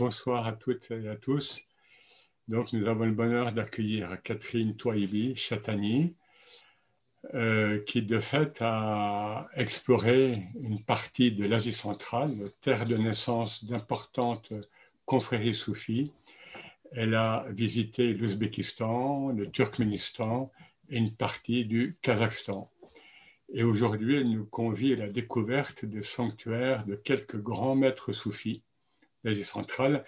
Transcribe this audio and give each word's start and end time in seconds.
Bonsoir 0.00 0.46
à 0.46 0.54
toutes 0.54 0.90
et 0.92 1.10
à 1.10 1.16
tous. 1.16 1.60
Donc, 2.48 2.72
nous 2.72 2.86
avons 2.86 3.04
le 3.04 3.12
bonheur 3.12 3.52
d'accueillir 3.52 4.16
Catherine 4.22 4.74
Toibi 4.74 5.36
Chatani, 5.36 6.14
euh, 7.34 7.82
qui 7.82 8.00
de 8.00 8.18
fait 8.18 8.62
a 8.62 9.46
exploré 9.56 10.42
une 10.58 10.82
partie 10.82 11.32
de 11.32 11.44
l'Asie 11.44 11.74
centrale, 11.74 12.30
terre 12.62 12.86
de 12.86 12.96
naissance 12.96 13.66
d'importantes 13.66 14.54
confréries 15.04 15.52
soufis. 15.54 16.12
Elle 16.92 17.14
a 17.14 17.44
visité 17.50 18.14
l'Ouzbékistan, 18.14 19.32
le 19.36 19.50
Turkménistan 19.50 20.50
et 20.88 20.96
une 20.96 21.14
partie 21.14 21.66
du 21.66 21.98
Kazakhstan. 22.00 22.70
Et 23.52 23.64
aujourd'hui, 23.64 24.16
elle 24.16 24.30
nous 24.30 24.46
convie 24.46 24.94
à 24.94 24.96
la 24.96 25.10
découverte 25.10 25.84
de 25.84 26.00
sanctuaires 26.00 26.86
de 26.86 26.94
quelques 26.94 27.36
grands 27.36 27.76
maîtres 27.76 28.12
soufis 28.12 28.62
l'Asie 29.24 29.44
centrale, 29.44 30.04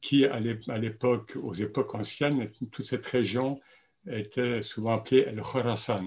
qui 0.00 0.24
à 0.24 0.38
l'époque, 0.40 1.36
aux 1.42 1.54
époques 1.54 1.94
anciennes, 1.94 2.50
toute 2.50 2.82
cette 2.82 3.06
région 3.06 3.60
était 4.06 4.62
souvent 4.62 4.94
appelée 4.94 5.30
le 5.30 5.42
Khorasan. 5.42 6.06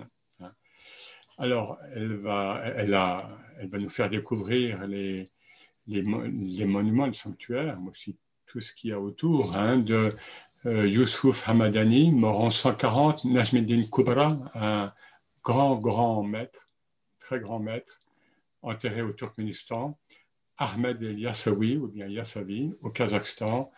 Alors, 1.38 1.78
elle 1.94 2.16
va, 2.16 2.64
elle, 2.76 2.96
a, 2.96 3.30
elle 3.60 3.70
va 3.70 3.78
nous 3.78 3.90
faire 3.90 4.10
découvrir 4.10 4.88
les, 4.88 5.30
les, 5.88 6.02
les, 6.02 6.66
monuments, 6.66 7.06
les 7.06 7.14
sanctuaires, 7.14 7.80
mais 7.80 7.92
aussi 7.92 8.18
tout 8.48 8.60
ce 8.60 8.74
qu'il 8.74 8.90
y 8.90 8.94
a 8.94 9.00
autour, 9.00 9.56
hein, 9.56 9.78
de 9.78 10.10
euh, 10.66 10.88
Youssouf 10.88 11.48
Hamadani, 11.48 12.12
mort 12.12 12.42
en 12.42 12.50
140, 12.50 13.26
Najmuddin 13.26 13.84
Kubra, 13.92 14.36
un 14.56 14.92
grand, 15.44 15.76
grand 15.76 16.24
maître, 16.24 16.68
très 17.20 17.40
grand 17.40 17.60
maître, 17.60 18.00
enterré 18.64 19.04
au 19.04 19.14
Turkménistan, 19.14 19.98
Ahmed 20.58 21.02
El 21.04 21.20
Yassawi, 21.20 21.78
ou 21.78 21.88
bien 21.88 22.08
Yassavi, 22.08 22.72
au 22.82 22.90
Kazakhstan, 22.90 23.70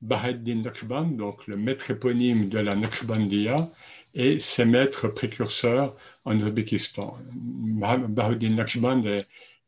Baheddin 0.00 0.62
Naqshband, 0.62 1.16
donc 1.16 1.46
le 1.46 1.56
maître 1.56 1.90
éponyme 1.90 2.48
de 2.48 2.58
la 2.58 2.76
Naqshbandiya, 2.76 3.68
et 4.14 4.38
ses 4.38 4.64
maîtres 4.64 5.08
précurseurs 5.08 5.94
en 6.24 6.38
Ouzbékistan. 6.38 7.18
Baheddin 8.08 8.54
Naqshband 8.54 9.02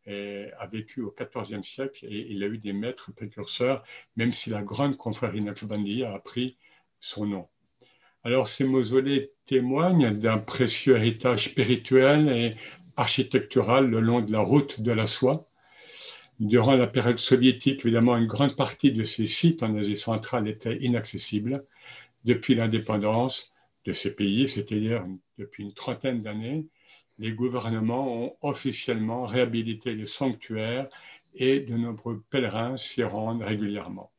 a 0.06 0.66
vécu 0.66 1.02
au 1.02 1.14
XIVe 1.16 1.62
siècle 1.62 2.06
et 2.06 2.26
il 2.30 2.42
a 2.42 2.46
eu 2.46 2.58
des 2.58 2.72
maîtres 2.72 3.12
précurseurs, 3.12 3.84
même 4.16 4.32
si 4.32 4.50
la 4.50 4.62
grande 4.62 4.96
confrérie 4.96 5.40
Naqshbandiya 5.40 6.12
a 6.12 6.18
pris 6.18 6.56
son 7.00 7.26
nom. 7.26 7.48
Alors, 8.22 8.48
ces 8.48 8.64
mausolées 8.64 9.30
témoignent 9.46 10.10
d'un 10.10 10.38
précieux 10.38 10.96
héritage 10.96 11.46
spirituel 11.46 12.28
et 12.28 12.54
architectural 12.96 13.88
le 13.88 14.00
long 14.00 14.20
de 14.20 14.30
la 14.30 14.40
route 14.40 14.80
de 14.80 14.92
la 14.92 15.06
soie 15.06 15.44
Durant 16.40 16.74
la 16.74 16.86
période 16.86 17.18
soviétique, 17.18 17.84
évidemment, 17.84 18.16
une 18.16 18.26
grande 18.26 18.56
partie 18.56 18.92
de 18.92 19.04
ces 19.04 19.26
sites 19.26 19.62
en 19.62 19.76
Asie 19.76 19.98
centrale 19.98 20.48
étaient 20.48 20.78
inaccessibles. 20.78 21.62
Depuis 22.24 22.54
l'indépendance 22.54 23.52
de 23.84 23.92
ces 23.92 24.14
pays, 24.14 24.48
c'est-à-dire 24.48 25.04
depuis 25.36 25.64
une 25.64 25.74
trentaine 25.74 26.22
d'années, 26.22 26.64
les 27.18 27.32
gouvernements 27.32 28.24
ont 28.24 28.36
officiellement 28.40 29.26
réhabilité 29.26 29.94
les 29.94 30.06
sanctuaires 30.06 30.88
et 31.34 31.60
de 31.60 31.76
nombreux 31.76 32.22
pèlerins 32.30 32.78
s'y 32.78 33.02
rendent 33.02 33.42
régulièrement. 33.42 34.10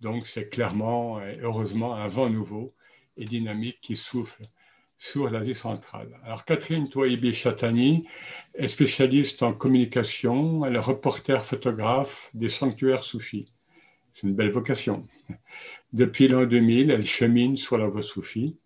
Donc 0.00 0.26
c'est 0.26 0.48
clairement 0.48 1.22
et 1.22 1.38
heureusement 1.42 1.94
un 1.94 2.08
vent 2.08 2.28
nouveau 2.28 2.74
et 3.16 3.24
dynamique 3.24 3.78
qui 3.80 3.94
souffle 3.94 4.42
sur 5.02 5.28
l'Asie 5.28 5.56
centrale. 5.56 6.16
Alors 6.24 6.44
Catherine 6.44 6.88
Touaibi 6.88 7.34
Chatani 7.34 8.06
est 8.54 8.68
spécialiste 8.68 9.42
en 9.42 9.52
communication, 9.52 10.64
elle 10.64 10.76
est 10.76 10.78
reporter 10.78 11.44
photographe 11.44 12.30
des 12.34 12.48
sanctuaires 12.48 13.02
soufis. 13.02 13.48
C'est 14.14 14.28
une 14.28 14.34
belle 14.34 14.52
vocation. 14.52 15.02
Depuis 15.92 16.28
l'an 16.28 16.46
2000, 16.46 16.92
elle 16.92 17.04
chemine 17.04 17.56
sur 17.56 17.78
la 17.78 17.88
voie 17.88 18.02
soufie. 18.02 18.60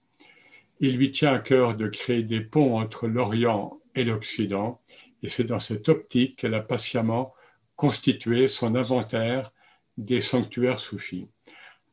Il 0.78 0.98
lui 0.98 1.10
tient 1.10 1.32
à 1.32 1.38
cœur 1.38 1.74
de 1.74 1.88
créer 1.88 2.22
des 2.22 2.42
ponts 2.42 2.78
entre 2.78 3.08
l'Orient 3.08 3.72
et 3.94 4.04
l'Occident, 4.04 4.78
et 5.22 5.30
c'est 5.30 5.44
dans 5.44 5.60
cette 5.60 5.88
optique 5.88 6.36
qu'elle 6.36 6.54
a 6.54 6.60
patiemment 6.60 7.32
constitué 7.76 8.46
son 8.46 8.74
inventaire 8.74 9.52
des 9.96 10.20
sanctuaires 10.20 10.80
soufis. 10.80 11.28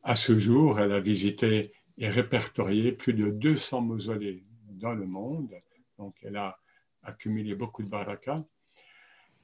À 0.02 0.16
ce 0.16 0.38
jour, 0.38 0.80
elle 0.80 0.92
a 0.92 1.00
visité 1.00 1.72
et 1.98 2.08
répertorié 2.08 2.92
plus 2.92 3.14
de 3.14 3.30
200 3.30 3.80
mausolées 3.82 4.44
dans 4.68 4.94
le 4.94 5.06
monde. 5.06 5.54
Donc, 5.98 6.16
elle 6.22 6.36
a 6.36 6.58
accumulé 7.02 7.54
beaucoup 7.54 7.82
de 7.82 7.88
baraka. 7.88 8.44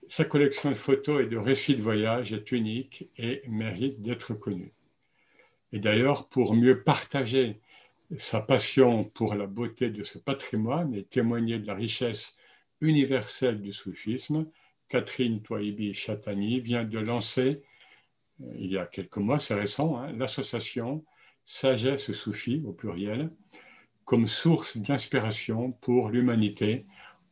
Sa 0.08 0.24
collection 0.24 0.70
de 0.70 0.76
photos 0.76 1.22
et 1.22 1.26
de 1.26 1.36
récits 1.36 1.76
de 1.76 1.82
voyage 1.82 2.32
est 2.32 2.50
unique 2.52 3.08
et 3.16 3.42
mérite 3.46 4.02
d'être 4.02 4.34
connue. 4.34 4.72
Et 5.72 5.78
d'ailleurs, 5.78 6.28
pour 6.28 6.54
mieux 6.54 6.82
partager 6.82 7.60
sa 8.18 8.40
passion 8.40 9.04
pour 9.04 9.34
la 9.34 9.46
beauté 9.46 9.90
de 9.90 10.02
ce 10.02 10.18
patrimoine 10.18 10.94
et 10.94 11.04
témoigner 11.04 11.58
de 11.60 11.66
la 11.66 11.74
richesse 11.74 12.34
universelle 12.80 13.60
du 13.60 13.72
soufisme, 13.72 14.46
Catherine 14.88 15.40
Toibi 15.42 15.94
Chatani 15.94 16.58
vient 16.60 16.84
de 16.84 16.98
lancer, 16.98 17.62
euh, 18.40 18.52
il 18.58 18.72
y 18.72 18.78
a 18.78 18.86
quelques 18.86 19.18
mois, 19.18 19.38
c'est 19.38 19.54
récent, 19.54 19.96
hein, 19.96 20.12
l'association 20.12 21.04
sagesse 21.50 22.12
soufie 22.12 22.62
au 22.64 22.72
pluriel, 22.72 23.28
comme 24.04 24.28
source 24.28 24.76
d'inspiration 24.76 25.72
pour 25.72 26.08
l'humanité 26.08 26.84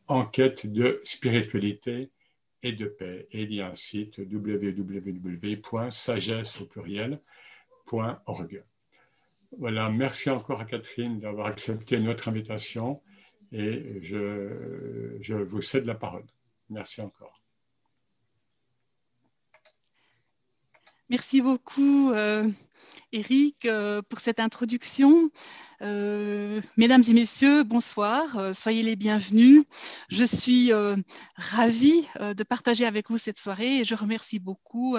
en 0.09 0.25
quête 0.25 0.67
de 0.67 1.01
spiritualité 1.05 2.11
et 2.65 2.73
de 2.73 2.87
paix. 2.87 3.29
Et 3.31 3.45
il 3.45 3.55
y 3.55 3.61
a 3.61 3.69
un 3.69 3.77
site 3.77 4.19
www.sagesse 4.19 5.41
au 6.61 6.65
pluriel.org. 6.67 8.65
Voilà, 9.56 9.89
merci 9.89 10.31
encore 10.31 10.61
à 10.61 10.65
Catherine 10.65 11.21
d'avoir 11.21 11.47
accepté 11.47 12.00
notre 12.00 12.27
invitation 12.29 13.00
et 13.53 14.00
je, 14.03 15.17
je 15.21 15.35
vous 15.35 15.62
cède 15.62 15.87
la 15.87 15.95
parole. 15.95 16.27
Merci 16.71 17.00
encore. 17.00 17.41
Merci 21.09 21.41
beaucoup. 21.41 22.11
Euh, 22.12 22.49
Eric, 23.12 23.65
euh, 23.65 24.03
pour 24.03 24.21
cette 24.21 24.41
introduction. 24.41 25.31
Euh, 25.82 26.60
mesdames 26.76 27.03
et 27.09 27.12
messieurs, 27.12 27.62
bonsoir, 27.62 28.37
euh, 28.37 28.53
soyez 28.53 28.82
les 28.82 28.97
bienvenus. 28.97 29.65
Je 30.09 30.25
suis 30.25 30.72
ravie 31.37 32.06
de 32.19 32.43
partager 32.43 32.84
avec 32.84 33.10
vous 33.10 33.19
cette 33.19 33.38
soirée 33.38 33.78
et 33.78 33.84
je 33.84 33.94
remercie 33.94 34.38
beaucoup 34.38 34.97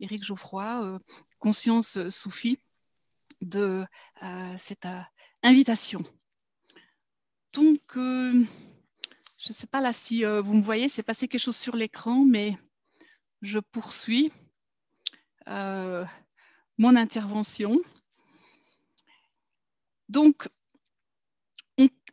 Eric 0.00 0.24
Geoffroy, 0.24 0.98
Conscience 1.38 2.08
Soufi, 2.08 2.58
de 3.40 3.84
cette 4.56 4.86
invitation. 5.42 6.02
Donc, 7.52 7.80
je 7.94 9.48
ne 9.48 9.54
sais 9.54 9.66
pas 9.66 9.80
là 9.80 9.92
si 9.92 10.24
vous 10.24 10.54
me 10.54 10.62
voyez, 10.62 10.88
c'est 10.88 11.02
passé 11.02 11.28
quelque 11.28 11.42
chose 11.42 11.56
sur 11.56 11.76
l'écran, 11.76 12.24
mais 12.24 12.56
je 13.42 13.58
poursuis 13.58 14.32
mon 16.78 16.96
intervention. 16.96 17.80
Donc, 20.08 20.48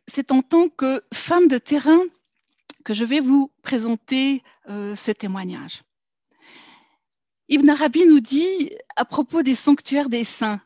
c'est 0.08 0.32
en 0.32 0.42
tant 0.42 0.68
que 0.68 1.02
femme 1.12 1.48
de 1.48 1.58
terrain 1.58 2.02
que 2.84 2.94
je 2.94 3.04
vais 3.04 3.20
vous 3.20 3.52
présenter 3.62 4.42
euh, 4.68 4.96
ce 4.96 5.10
témoignage. 5.10 5.82
Ibn 7.48 7.68
Arabi 7.70 8.06
nous 8.06 8.20
dit 8.20 8.70
à 8.96 9.04
propos 9.04 9.42
des 9.42 9.54
sanctuaires 9.54 10.08
des 10.08 10.24
saints, 10.24 10.60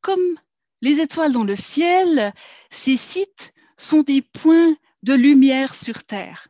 comme 0.00 0.38
les 0.80 1.00
étoiles 1.00 1.32
dans 1.32 1.44
le 1.44 1.56
ciel, 1.56 2.32
ces 2.70 2.96
sites 2.96 3.52
sont 3.76 4.00
des 4.00 4.22
points 4.22 4.76
de 5.02 5.14
lumière 5.14 5.74
sur 5.74 6.04
terre. 6.04 6.48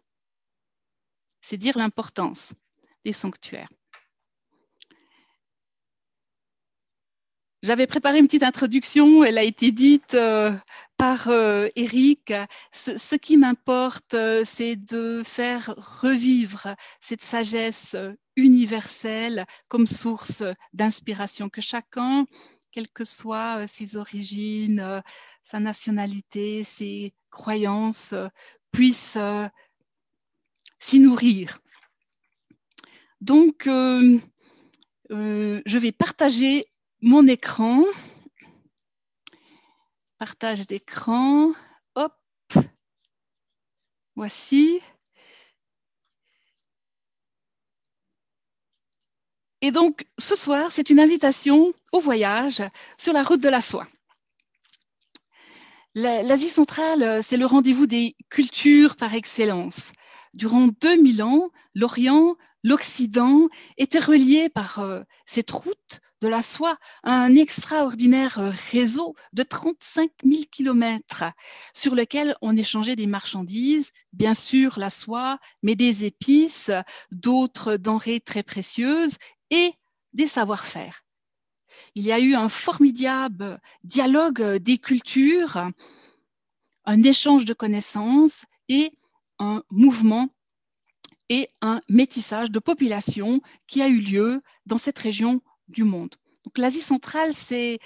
C'est 1.40 1.56
dire 1.56 1.78
l'importance 1.78 2.54
des 3.04 3.12
sanctuaires. 3.12 3.70
J'avais 7.62 7.86
préparé 7.86 8.20
une 8.20 8.24
petite 8.24 8.42
introduction, 8.42 9.22
elle 9.22 9.36
a 9.36 9.42
été 9.42 9.70
dite 9.70 10.14
euh, 10.14 10.50
par 10.96 11.28
euh, 11.28 11.68
Eric. 11.76 12.32
Ce, 12.72 13.14
qui 13.16 13.36
m'importe, 13.36 14.14
euh, 14.14 14.44
c'est 14.46 14.76
de 14.76 15.22
faire 15.22 15.74
revivre 15.76 16.74
cette 17.00 17.22
sagesse 17.22 17.96
universelle 18.34 19.44
comme 19.68 19.86
source 19.86 20.42
d'inspiration, 20.72 21.50
que 21.50 21.60
chacun, 21.60 22.24
quelles 22.72 22.88
que 22.88 23.04
soient 23.04 23.66
ses 23.66 23.96
origines, 23.96 25.02
sa 25.42 25.60
nationalité, 25.60 26.64
ses 26.64 27.12
croyances, 27.28 28.14
puisse 28.72 29.18
s'y 30.78 30.98
nourrir. 30.98 31.58
Donc, 33.20 33.64
je 33.66 34.18
vais 35.78 35.92
partager 35.92 36.69
mon 37.02 37.26
écran. 37.26 37.84
Partage 40.18 40.66
d'écran. 40.66 41.52
Hop. 41.94 42.14
Voici. 44.16 44.80
Et 49.62 49.70
donc, 49.70 50.06
ce 50.18 50.36
soir, 50.36 50.72
c'est 50.72 50.90
une 50.90 51.00
invitation 51.00 51.72
au 51.92 52.00
voyage 52.00 52.62
sur 52.98 53.12
la 53.12 53.22
route 53.22 53.40
de 53.40 53.48
la 53.48 53.60
soie. 53.60 53.86
L'Asie 55.94 56.48
centrale, 56.48 57.22
c'est 57.22 57.36
le 57.36 57.46
rendez-vous 57.46 57.86
des 57.86 58.14
cultures 58.28 58.96
par 58.96 59.14
excellence. 59.14 59.92
Durant 60.34 60.68
2000 60.68 61.22
ans, 61.22 61.50
l'Orient, 61.74 62.36
l'Occident 62.62 63.48
étaient 63.76 63.98
reliés 63.98 64.48
par 64.48 64.78
euh, 64.78 65.02
cette 65.26 65.50
route 65.50 66.00
de 66.20 66.28
la 66.28 66.42
soie 66.42 66.76
un 67.02 67.34
extraordinaire 67.34 68.38
euh, 68.38 68.52
réseau 68.70 69.14
de 69.32 69.42
35 69.42 70.10
000 70.24 70.42
kilomètres 70.50 71.24
sur 71.74 71.94
lequel 71.94 72.36
on 72.42 72.56
échangeait 72.56 72.96
des 72.96 73.06
marchandises, 73.06 73.92
bien 74.12 74.34
sûr 74.34 74.78
la 74.78 74.90
soie, 74.90 75.38
mais 75.62 75.74
des 75.74 76.04
épices, 76.04 76.70
d'autres 77.10 77.76
denrées 77.76 78.20
très 78.20 78.42
précieuses 78.42 79.16
et 79.50 79.72
des 80.12 80.26
savoir-faire. 80.26 81.02
Il 81.94 82.04
y 82.04 82.12
a 82.12 82.18
eu 82.18 82.34
un 82.34 82.48
formidable 82.48 83.60
dialogue 83.84 84.42
des 84.56 84.78
cultures, 84.78 85.68
un 86.84 87.02
échange 87.02 87.44
de 87.44 87.54
connaissances 87.54 88.44
et 88.68 88.92
un 89.38 89.62
mouvement 89.70 90.28
et 91.28 91.48
un 91.60 91.80
métissage 91.88 92.50
de 92.50 92.58
population 92.58 93.40
qui 93.68 93.82
a 93.82 93.88
eu 93.88 94.00
lieu 94.00 94.42
dans 94.66 94.78
cette 94.78 94.98
région 94.98 95.40
du 95.70 95.84
monde. 95.84 96.14
L'Asie 96.56 96.80
centrale, 96.80 97.32
c'est 97.34 97.78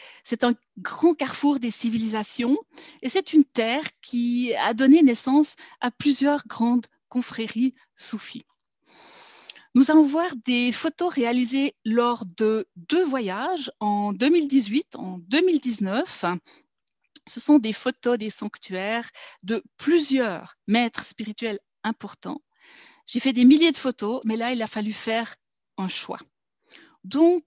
un 0.43 0.53
grand 0.79 1.15
carrefour 1.15 1.59
des 1.59 1.71
civilisations 1.71 2.57
et 3.03 3.09
c'est 3.09 3.33
une 3.33 3.45
terre 3.45 3.85
qui 4.01 4.55
a 4.55 4.75
donné 4.75 5.03
naissance 5.03 5.57
à 5.81 5.91
plusieurs 5.91 6.47
grandes 6.47 6.87
confréries 7.09 7.75
soufis. 7.95 8.45
Nous 9.77 9.91
allons 9.91 10.05
voir 10.05 10.27
des 10.45 10.71
photos 10.71 11.13
réalisées 11.13 11.75
lors 11.85 12.25
de 12.37 12.69
deux 12.77 13.05
voyages 13.05 13.73
en 13.81 14.13
2018, 14.13 14.95
en 14.97 15.19
2019. 15.19 16.25
Ce 17.27 17.41
sont 17.41 17.59
des 17.59 17.73
photos 17.73 18.17
des 18.17 18.31
sanctuaires 18.31 19.11
de 19.43 19.65
plusieurs 19.77 20.57
maîtres 20.69 21.05
spirituels 21.05 21.59
importants. 21.83 22.41
J'ai 23.07 23.21
fait 23.21 23.33
des 23.33 23.45
milliers 23.45 23.73
de 23.73 23.77
photos, 23.77 24.21
mais 24.25 24.37
là, 24.37 24.53
il 24.53 24.63
a 24.63 24.69
fallu 24.69 24.93
faire 24.93 25.35
un 25.77 25.89
choix. 25.89 26.21
Donc, 27.05 27.45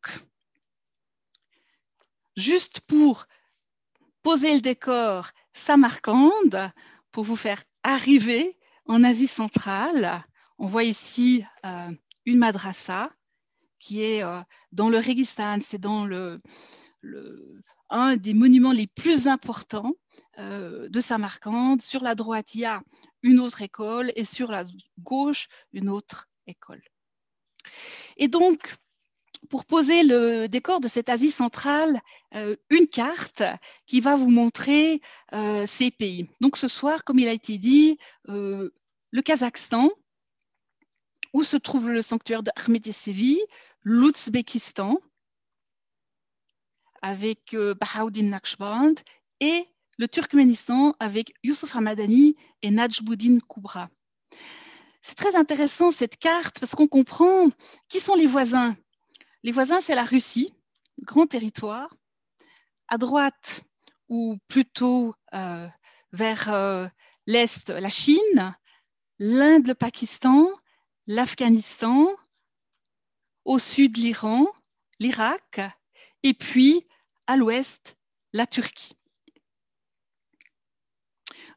juste 2.35 2.81
pour 2.81 3.25
poser 4.21 4.53
le 4.53 4.61
décor 4.61 5.31
Samarcande, 5.53 6.71
pour 7.11 7.23
vous 7.23 7.35
faire 7.35 7.63
arriver 7.83 8.57
en 8.85 9.03
Asie 9.03 9.27
centrale, 9.27 10.23
on 10.59 10.67
voit 10.67 10.83
ici 10.83 11.43
euh, 11.65 11.91
une 12.25 12.37
madrasa 12.37 13.11
qui 13.79 14.03
est 14.03 14.23
euh, 14.23 14.39
dans 14.71 14.89
le 14.89 14.99
Régistan, 14.99 15.59
c'est 15.61 15.81
dans 15.81 16.05
le, 16.05 16.41
un 17.89 18.15
des 18.17 18.33
monuments 18.33 18.71
les 18.71 18.87
plus 18.87 19.27
importants 19.27 19.93
euh, 20.37 20.89
de 20.89 20.99
Samarcande. 20.99 21.81
Sur 21.81 22.03
la 22.03 22.15
droite, 22.15 22.53
il 22.53 22.61
y 22.61 22.65
a 22.65 22.81
une 23.23 23.39
autre 23.39 23.61
école 23.61 24.11
et 24.15 24.23
sur 24.23 24.51
la 24.51 24.65
gauche, 24.99 25.47
une 25.73 25.89
autre 25.89 26.29
école. 26.45 26.81
Et 28.17 28.27
donc, 28.27 28.75
pour 29.49 29.65
poser 29.65 30.03
le 30.03 30.47
décor 30.47 30.79
de 30.79 30.87
cette 30.87 31.09
Asie 31.09 31.31
centrale, 31.31 31.99
euh, 32.35 32.55
une 32.69 32.87
carte 32.87 33.43
qui 33.85 34.01
va 34.01 34.15
vous 34.15 34.29
montrer 34.29 35.01
ces 35.65 35.91
pays. 35.91 36.27
Donc 36.41 36.57
ce 36.57 36.67
soir, 36.67 37.03
comme 37.03 37.19
il 37.19 37.27
a 37.27 37.33
été 37.33 37.57
dit, 37.57 37.97
le 38.27 38.71
Kazakhstan, 39.23 39.89
où 41.33 41.43
se 41.43 41.57
trouve 41.57 41.89
le 41.89 42.01
sanctuaire 42.01 42.43
de 42.43 42.51
Ahmed 42.55 42.87
l'Ouzbékistan, 43.83 44.99
avec 47.01 47.53
euh, 47.53 47.73
Bahauddin 47.73 48.23
Naqshband, 48.23 48.95
et 49.39 49.65
le 49.97 50.07
Turkménistan 50.07 50.95
avec 50.99 51.33
Youssouf 51.43 51.75
Hamadani 51.75 52.35
et 52.63 52.71
Najbuddin 52.71 53.39
Kubra. 53.47 53.89
C'est 55.01 55.15
très 55.15 55.35
intéressant 55.35 55.91
cette 55.91 56.17
carte 56.17 56.59
parce 56.59 56.75
qu'on 56.75 56.87
comprend 56.87 57.49
qui 57.87 57.99
sont 57.99 58.15
les 58.15 58.27
voisins. 58.27 58.75
Les 59.43 59.51
voisins, 59.51 59.81
c'est 59.81 59.95
la 59.95 60.03
Russie, 60.03 60.53
grand 61.01 61.27
territoire. 61.27 61.95
À 62.87 62.97
droite, 62.97 63.61
ou 64.09 64.37
plutôt 64.47 65.13
euh, 65.33 65.67
vers 66.11 66.53
euh, 66.53 66.87
l'est, 67.25 67.69
la 67.69 67.89
Chine, 67.89 68.55
l'Inde, 69.19 69.67
le 69.67 69.75
Pakistan, 69.75 70.49
l'Afghanistan, 71.05 72.07
au 73.45 73.59
sud 73.59 73.97
l'Iran, 73.97 74.47
l'Irak, 74.99 75.61
et 76.23 76.33
puis 76.33 76.87
à 77.27 77.37
l'ouest 77.37 77.97
la 78.33 78.45
Turquie. 78.45 78.95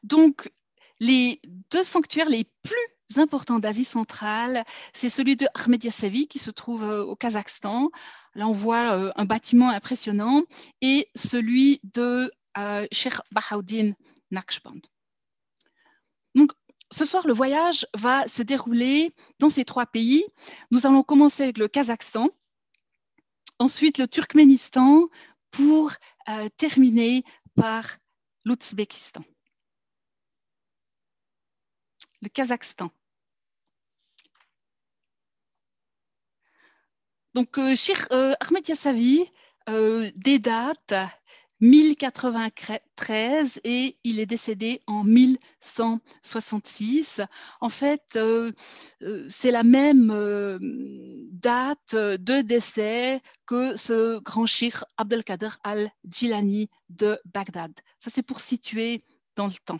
Donc, 0.03 0.51
les 0.99 1.39
deux 1.43 1.83
sanctuaires 1.83 2.29
les 2.29 2.45
plus 2.63 2.87
importants 3.19 3.59
d'Asie 3.59 3.85
centrale, 3.85 4.63
c'est 4.93 5.09
celui 5.09 5.35
de 5.35 5.47
Ahmed 5.53 5.83
Yassavi 5.83 6.27
qui 6.27 6.39
se 6.39 6.51
trouve 6.51 6.83
euh, 6.83 7.03
au 7.03 7.15
Kazakhstan. 7.15 7.89
Là, 8.35 8.47
on 8.47 8.51
voit 8.51 8.95
euh, 8.95 9.11
un 9.15 9.25
bâtiment 9.25 9.69
impressionnant 9.69 10.43
et 10.81 11.09
celui 11.15 11.79
de 11.95 12.31
euh, 12.57 12.87
Sheikh 12.91 13.15
Bahauddin 13.31 13.93
Naqshband. 14.31 14.81
Donc, 16.35 16.51
ce 16.91 17.05
soir, 17.05 17.25
le 17.25 17.33
voyage 17.33 17.87
va 17.93 18.27
se 18.27 18.43
dérouler 18.43 19.13
dans 19.39 19.49
ces 19.49 19.65
trois 19.65 19.85
pays. 19.85 20.25
Nous 20.71 20.85
allons 20.85 21.03
commencer 21.03 21.43
avec 21.43 21.57
le 21.57 21.67
Kazakhstan, 21.67 22.29
ensuite 23.59 23.97
le 23.97 24.07
Turkménistan, 24.07 25.07
pour 25.51 25.91
terminer 26.57 27.23
par 27.55 27.97
l'Ouzbékistan. 28.45 29.21
Le 32.21 32.29
Kazakhstan. 32.29 32.91
Donc, 37.33 37.57
euh, 37.57 37.75
euh 38.11 38.33
Ahmed 38.39 38.67
Yassavi, 38.67 39.25
euh, 39.69 40.11
des 40.15 40.39
dates 40.39 40.93
1093 41.61 43.61
et 43.63 43.97
il 44.03 44.19
est 44.19 44.25
décédé 44.25 44.81
en 44.87 45.03
1166. 45.03 47.21
En 47.61 47.69
fait, 47.69 48.17
c'est 49.29 49.51
la 49.51 49.63
même 49.63 50.07
date 51.31 51.95
de 51.95 52.41
décès 52.41 53.21
que 53.45 53.75
ce 53.75 54.17
grand 54.19 54.47
cheikh 54.47 54.77
Abdelkader 54.97 55.49
al-Jilani 55.63 56.67
de 56.89 57.19
Bagdad. 57.25 57.71
Ça, 57.99 58.09
c'est 58.09 58.23
pour 58.23 58.41
situer 58.41 59.03
dans 59.35 59.45
le 59.45 59.53
temps. 59.63 59.79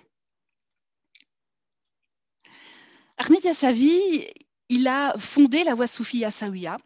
Ahmed 3.17 3.43
Yassavi, 3.43 4.27
il 4.70 4.88
a 4.88 5.17
fondé 5.17 5.63
la 5.63 5.74
voie 5.74 5.88
soufie 5.88 6.20
Yassawiya. 6.20 6.77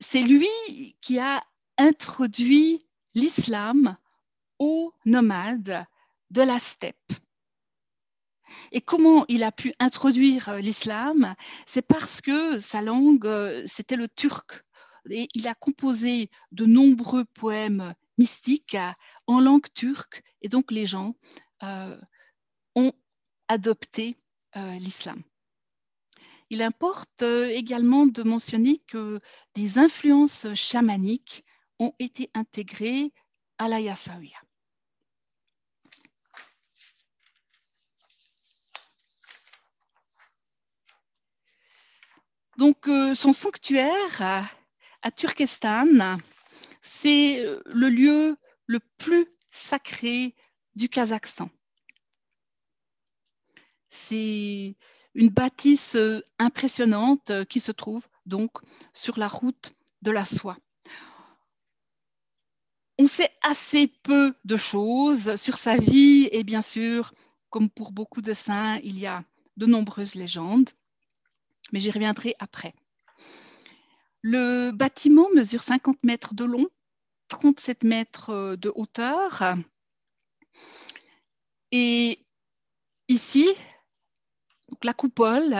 C'est 0.00 0.22
lui 0.22 0.96
qui 1.00 1.18
a 1.18 1.42
introduit 1.76 2.86
l'islam 3.14 3.96
aux 4.58 4.92
nomades 5.04 5.86
de 6.30 6.42
la 6.42 6.58
steppe. 6.58 7.12
Et 8.72 8.80
comment 8.80 9.24
il 9.28 9.44
a 9.44 9.52
pu 9.52 9.74
introduire 9.78 10.54
l'islam? 10.56 11.34
C'est 11.66 11.82
parce 11.82 12.20
que 12.20 12.60
sa 12.60 12.82
langue, 12.82 13.28
c'était 13.66 13.96
le 13.96 14.08
turc. 14.08 14.64
Et 15.10 15.28
il 15.34 15.48
a 15.48 15.54
composé 15.54 16.30
de 16.52 16.66
nombreux 16.66 17.24
poèmes 17.24 17.94
mystiques 18.18 18.76
en 19.26 19.40
langue 19.40 19.66
turque. 19.74 20.22
Et 20.42 20.48
donc 20.48 20.70
les 20.70 20.86
gens 20.86 21.14
euh, 21.62 21.98
ont 22.74 22.92
adopté 23.48 24.16
euh, 24.56 24.78
l'islam. 24.78 25.22
Il 26.50 26.62
importe 26.62 27.22
euh, 27.22 27.48
également 27.50 28.06
de 28.06 28.22
mentionner 28.22 28.78
que 28.86 29.20
des 29.54 29.78
influences 29.78 30.52
chamaniques 30.54 31.44
ont 31.78 31.92
été 31.98 32.30
intégrés 32.34 33.12
à 33.58 33.68
la 33.68 33.80
Yassawiya. 33.80 34.38
Donc, 42.56 42.88
euh, 42.88 43.14
son 43.14 43.32
sanctuaire 43.32 44.22
à, 44.22 44.42
à 45.02 45.10
Turkestan, 45.10 46.18
c'est 46.80 47.44
le 47.66 47.88
lieu 47.88 48.36
le 48.66 48.80
plus 48.96 49.26
sacré 49.52 50.34
du 50.74 50.88
Kazakhstan. 50.88 51.50
C'est 53.90 54.76
une 55.18 55.28
bâtisse 55.30 55.96
euh, 55.96 56.22
impressionnante 56.38 57.30
euh, 57.30 57.44
qui 57.44 57.60
se 57.60 57.72
trouve 57.72 58.06
donc 58.24 58.52
sur 58.94 59.18
la 59.18 59.28
route 59.28 59.72
de 60.00 60.10
la 60.10 60.24
soie 60.24 60.56
on 62.98 63.06
sait 63.06 63.30
assez 63.42 63.86
peu 63.86 64.34
de 64.44 64.56
choses 64.56 65.36
sur 65.36 65.56
sa 65.56 65.76
vie 65.76 66.28
et 66.32 66.42
bien 66.42 66.62
sûr, 66.62 67.14
comme 67.48 67.70
pour 67.70 67.92
beaucoup 67.92 68.22
de 68.22 68.32
saints, 68.32 68.80
il 68.82 68.98
y 68.98 69.06
a 69.06 69.22
de 69.56 69.66
nombreuses 69.66 70.16
légendes, 70.16 70.70
mais 71.72 71.78
j'y 71.78 71.92
reviendrai 71.92 72.34
après. 72.40 72.74
Le 74.20 74.72
bâtiment 74.72 75.28
mesure 75.32 75.62
50 75.62 76.02
mètres 76.02 76.34
de 76.34 76.44
long, 76.44 76.66
37 77.28 77.84
mètres 77.84 78.56
de 78.56 78.72
hauteur. 78.74 79.54
Et 81.70 82.26
ici, 83.06 83.46
la 84.82 84.94
coupole, 84.94 85.56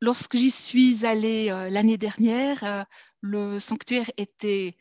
lorsque 0.00 0.36
j'y 0.36 0.50
suis 0.50 1.06
allée 1.06 1.48
l'année 1.70 1.98
dernière, 1.98 2.86
le 3.20 3.58
sanctuaire 3.58 4.10
était 4.16 4.76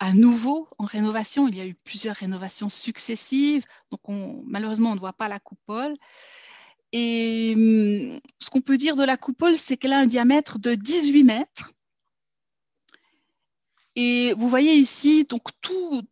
à 0.00 0.12
nouveau 0.14 0.68
en 0.78 0.84
rénovation. 0.84 1.46
Il 1.48 1.56
y 1.56 1.60
a 1.60 1.66
eu 1.66 1.74
plusieurs 1.74 2.16
rénovations 2.16 2.68
successives, 2.68 3.64
donc 3.90 4.00
malheureusement 4.44 4.92
on 4.92 4.94
ne 4.94 5.00
voit 5.00 5.12
pas 5.12 5.28
la 5.28 5.38
coupole. 5.38 5.94
Et 6.92 7.52
hum, 7.56 8.20
ce 8.40 8.50
qu'on 8.50 8.60
peut 8.60 8.78
dire 8.78 8.96
de 8.96 9.04
la 9.04 9.16
coupole, 9.16 9.56
c'est 9.56 9.76
qu'elle 9.76 9.92
a 9.92 10.00
un 10.00 10.06
diamètre 10.06 10.58
de 10.58 10.74
18 10.74 11.24
mètres. 11.24 11.72
Et 13.96 14.32
vous 14.34 14.48
voyez 14.48 14.74
ici 14.74 15.24
donc 15.24 15.48
tout, 15.60 16.04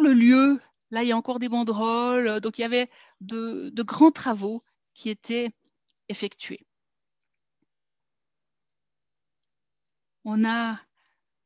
le 0.00 0.12
lieu. 0.12 0.60
Là, 0.90 1.02
il 1.02 1.08
y 1.08 1.12
a 1.12 1.16
encore 1.16 1.38
des 1.38 1.48
banderoles. 1.48 2.40
Donc, 2.40 2.58
il 2.58 2.62
y 2.62 2.64
avait 2.64 2.88
de 3.20 3.82
grands 3.82 4.10
travaux 4.10 4.62
qui 4.96 5.10
étaient 5.10 5.50
effectués. 6.08 6.66
On 10.24 10.44
a 10.44 10.80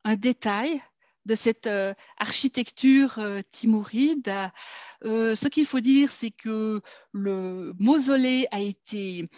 un 0.04 0.16
détail 0.16 0.80
de 1.26 1.35
cette 1.35 1.66
euh, 1.66 1.92
architecture 2.16 3.19
euh, 3.19 3.42
timouride. 3.50 4.33
Euh, 5.04 5.35
ce 5.35 5.49
qu'il 5.49 5.66
faut 5.66 5.80
dire, 5.80 6.12
c'est 6.12 6.30
que 6.30 6.80
le 7.12 7.75
mausolée 7.78 8.47
a 8.52 8.61
été 8.61 9.28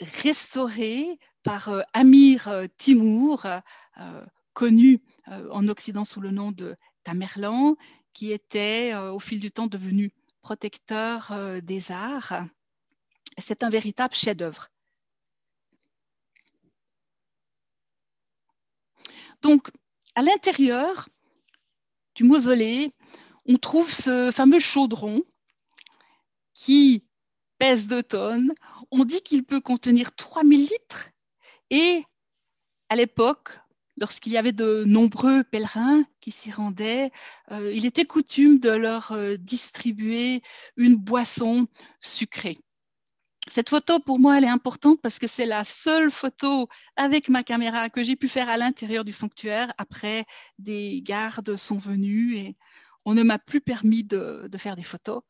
restauré 0.00 1.18
par 1.44 1.70
Amir 1.92 2.50
Timour, 2.76 3.46
connu 4.52 5.00
en 5.28 5.68
Occident 5.68 6.04
sous 6.04 6.20
le 6.20 6.32
nom 6.32 6.50
de 6.50 6.74
Tamerlan, 7.04 7.76
qui 8.12 8.32
était 8.32 8.94
au 8.96 9.20
fil 9.20 9.38
du 9.38 9.52
temps 9.52 9.68
devenu 9.68 10.10
protecteur 10.40 11.32
des 11.62 11.92
arts. 11.92 12.46
C'est 13.38 13.62
un 13.62 13.70
véritable 13.70 14.14
chef-d'œuvre. 14.14 14.68
Donc, 19.42 19.70
à 20.14 20.22
l'intérieur 20.22 21.08
du 22.14 22.24
mausolée, 22.24 22.92
on 23.46 23.56
trouve 23.56 23.90
ce 23.90 24.30
fameux 24.30 24.60
chaudron 24.60 25.22
qui 26.54 27.04
pèse 27.58 27.86
2 27.88 28.02
tonnes. 28.02 28.52
On 28.90 29.04
dit 29.04 29.20
qu'il 29.22 29.44
peut 29.44 29.60
contenir 29.60 30.14
3000 30.14 30.60
litres. 30.60 31.10
Et 31.70 32.04
à 32.88 32.96
l'époque, 32.96 33.58
lorsqu'il 33.96 34.32
y 34.32 34.36
avait 34.36 34.52
de 34.52 34.84
nombreux 34.86 35.42
pèlerins 35.44 36.04
qui 36.20 36.30
s'y 36.30 36.50
rendaient, 36.50 37.10
euh, 37.50 37.72
il 37.72 37.86
était 37.86 38.04
coutume 38.04 38.58
de 38.58 38.70
leur 38.70 39.12
euh, 39.12 39.36
distribuer 39.36 40.42
une 40.76 40.96
boisson 40.96 41.66
sucrée. 42.00 42.56
Cette 43.52 43.68
photo, 43.68 43.98
pour 44.00 44.18
moi, 44.18 44.38
elle 44.38 44.44
est 44.44 44.48
importante 44.48 44.98
parce 45.02 45.18
que 45.18 45.26
c'est 45.26 45.44
la 45.44 45.62
seule 45.62 46.10
photo 46.10 46.70
avec 46.96 47.28
ma 47.28 47.42
caméra 47.42 47.90
que 47.90 48.02
j'ai 48.02 48.16
pu 48.16 48.26
faire 48.26 48.48
à 48.48 48.56
l'intérieur 48.56 49.04
du 49.04 49.12
sanctuaire. 49.12 49.70
Après, 49.76 50.24
des 50.58 51.02
gardes 51.02 51.54
sont 51.56 51.76
venus 51.76 52.38
et 52.38 52.56
on 53.04 53.12
ne 53.12 53.22
m'a 53.22 53.38
plus 53.38 53.60
permis 53.60 54.04
de, 54.04 54.48
faire 54.56 54.74
des 54.74 54.82
photos. 54.82 55.20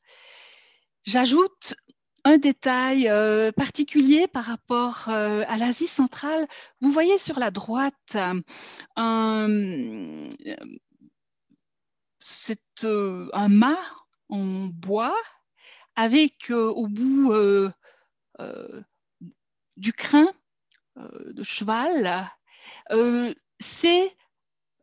J'ajoute 1.03 1.75
un 2.23 2.39
détail 2.39 3.09
euh, 3.09 3.51
particulier 3.51 4.29
par 4.29 4.45
rapport 4.45 5.07
euh, 5.09 5.43
à 5.49 5.57
l'Asie 5.59 5.89
centrale. 5.89 6.47
Vous 6.81 6.93
voyez 6.93 7.19
sur 7.19 7.41
la 7.41 7.51
droite 7.51 8.17
un, 8.17 8.41
euh, 8.99 10.31
un 13.33 13.49
mât 13.49 13.85
en 14.29 14.67
bois 14.67 15.17
avec 15.97 16.53
au 16.53 16.87
bout 16.87 17.33
du 19.77 19.93
crin 19.93 20.29
euh, 20.99 21.33
de 21.33 21.43
cheval, 21.43 22.29
euh, 22.91 23.35
c'est 23.61 24.17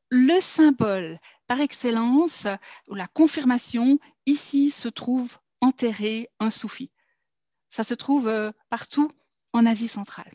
le 0.09 0.39
symbole 0.39 1.19
par 1.47 1.61
excellence, 1.61 2.47
la 2.87 3.07
confirmation, 3.07 3.99
ici 4.25 4.71
se 4.71 4.89
trouve 4.89 5.37
enterré 5.61 6.29
un 6.39 6.49
soufi. 6.49 6.91
Ça 7.69 7.83
se 7.83 7.93
trouve 7.93 8.31
partout 8.69 9.11
en 9.53 9.65
Asie 9.67 9.87
centrale. 9.87 10.31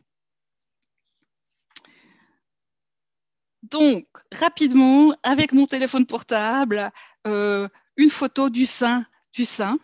Donc, 3.62 4.06
rapidement, 4.30 5.16
avec 5.24 5.52
mon 5.52 5.66
téléphone 5.66 6.06
portable, 6.06 6.92
une 7.24 8.10
photo 8.10 8.50
du 8.50 8.66
sein 8.66 9.04
du 9.34 9.44
sein 9.44 9.78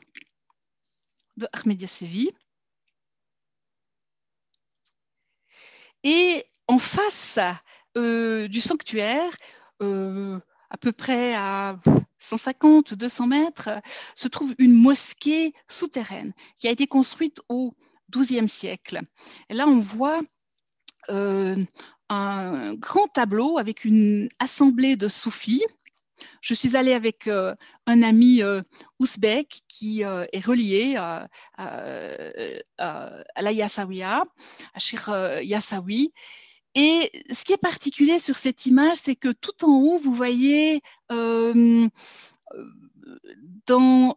de 1.37 1.49
Ahmed 1.53 1.81
Yassevi. 1.81 2.31
Et 6.05 6.45
en 6.69 6.79
face 6.79 7.39
euh, 7.97 8.49
du 8.49 8.61
sanctuaire, 8.61 9.31
euh, 9.83 10.39
à 10.71 10.77
peu 10.77 10.93
près 10.93 11.35
à 11.35 11.79
150, 12.19 12.95
200 12.95 13.27
mètres, 13.27 13.71
se 14.15 14.29
trouve 14.29 14.55
une 14.59 14.75
mosquée 14.75 15.53
souterraine 15.69 16.33
qui 16.59 16.69
a 16.69 16.71
été 16.71 16.87
construite 16.87 17.41
au 17.49 17.75
XIIe 18.11 18.49
siècle. 18.49 19.01
Et 19.49 19.55
là, 19.55 19.67
on 19.67 19.79
voit 19.79 20.21
euh, 21.11 21.57
un 22.09 22.75
grand 22.75 23.09
tableau 23.09 23.59
avec 23.59 23.85
une 23.85 24.29
assemblée 24.39 24.97
de 24.97 25.09
soufis 25.09 25.65
je 26.41 26.55
suis 26.55 26.77
allée 26.77 26.93
avec 26.95 27.27
euh, 27.27 27.55
un 27.87 28.03
ami 28.03 28.43
euh, 28.43 28.63
ouzbek 28.99 29.61
qui 29.69 30.05
euh, 30.05 30.27
est 30.33 30.45
relié 30.45 30.97
à 30.97 31.29
la 31.59 33.53
Yassawiya, 33.53 34.25
à 34.75 34.79
Shir 34.79 35.41
Yassawi. 35.43 36.13
Et 36.75 37.11
ce 37.31 37.45
qui 37.45 37.53
est 37.53 37.61
particulier 37.61 38.19
sur 38.21 38.37
cette 38.37 38.65
image, 38.67 38.99
c'est 38.99 39.17
que 39.17 39.33
tout 39.33 39.65
en 39.65 39.73
haut, 39.73 39.99
vous 39.99 40.15
voyez 40.15 40.81
dans 43.67 44.17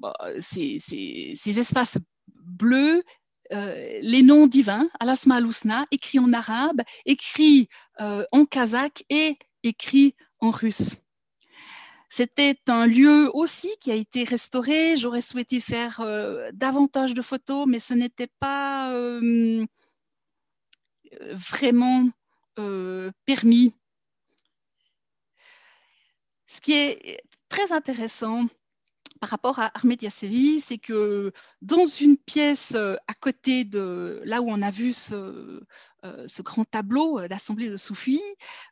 bah, 0.00 0.14
ces, 0.40 0.78
ces, 0.78 1.58
espaces 1.58 1.98
bleus 2.44 3.02
les 3.50 4.22
noms 4.22 4.46
divins, 4.46 4.88
Alasma 5.00 5.36
al 5.36 5.48
écrits 5.90 6.20
en 6.20 6.32
arabe, 6.32 6.82
écrits 7.06 7.68
en 7.98 8.44
kazakh 8.44 9.02
et 9.10 9.36
écrit 9.62 10.14
en 10.40 10.50
russe. 10.50 10.96
C'était 12.08 12.56
un 12.66 12.86
lieu 12.86 13.30
aussi 13.34 13.70
qui 13.80 13.92
a 13.92 13.94
été 13.94 14.24
restauré. 14.24 14.96
J'aurais 14.96 15.22
souhaité 15.22 15.60
faire 15.60 16.00
euh, 16.00 16.50
davantage 16.52 17.14
de 17.14 17.22
photos, 17.22 17.66
mais 17.68 17.78
ce 17.78 17.94
n'était 17.94 18.30
pas 18.40 18.92
euh, 18.92 19.64
vraiment 21.30 22.08
euh, 22.58 23.12
permis. 23.26 23.74
Ce 26.46 26.60
qui 26.60 26.72
est 26.72 27.22
très 27.48 27.70
intéressant, 27.70 28.46
par 29.20 29.28
rapport 29.28 29.58
à 29.58 29.70
Ahmed 29.78 30.02
Yassevi, 30.02 30.60
c'est 30.60 30.78
que 30.78 31.32
dans 31.60 31.84
une 31.84 32.16
pièce 32.16 32.72
euh, 32.74 32.96
à 33.06 33.12
côté 33.14 33.64
de 33.64 34.22
là 34.24 34.40
où 34.40 34.50
on 34.50 34.62
a 34.62 34.70
vu 34.70 34.94
ce, 34.94 35.62
euh, 36.04 36.26
grand 36.40 36.64
tableau 36.64 37.28
d'assemblée 37.28 37.68
de 37.68 37.76
soufis, 37.76 38.22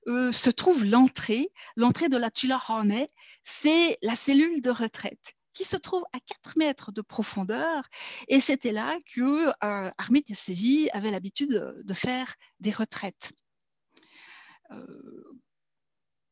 euh, 0.07 0.33
se 0.33 0.49
trouve 0.49 0.87
l'entrée. 0.87 1.52
L'entrée 1.76 2.09
de 2.09 2.17
la 2.17 2.31
Chilahane, 2.35 3.07
c'est 3.45 3.99
la 4.02 4.17
cellule 4.17 4.62
de 4.62 4.71
retraite 4.71 5.35
qui 5.52 5.64
se 5.64 5.76
trouve 5.76 6.05
à 6.12 6.21
4 6.21 6.57
mètres 6.57 6.93
de 6.93 7.02
profondeur. 7.02 7.83
Et 8.28 8.40
c'était 8.40 8.73
là 8.73 8.97
que 9.14 9.50
Ahmed 9.61 10.28
Yassevi 10.28 10.88
avait 10.93 11.11
l'habitude 11.11 11.83
de, 11.85 11.95
faire 11.95 12.33
des 12.61 12.71
retraites. 12.71 13.33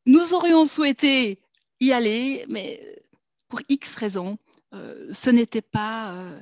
nous 0.06 0.32
aurions 0.32 0.64
souhaité 0.64 1.40
y 1.80 1.90
aller, 1.92 2.46
mais 2.49 3.05
pour 3.49 3.61
X 3.69 3.95
raisons, 3.97 4.38
euh, 4.75 5.09
ce 5.12 5.31
n'était 5.31 5.62
pas, 5.62 6.12
euh, 6.15 6.41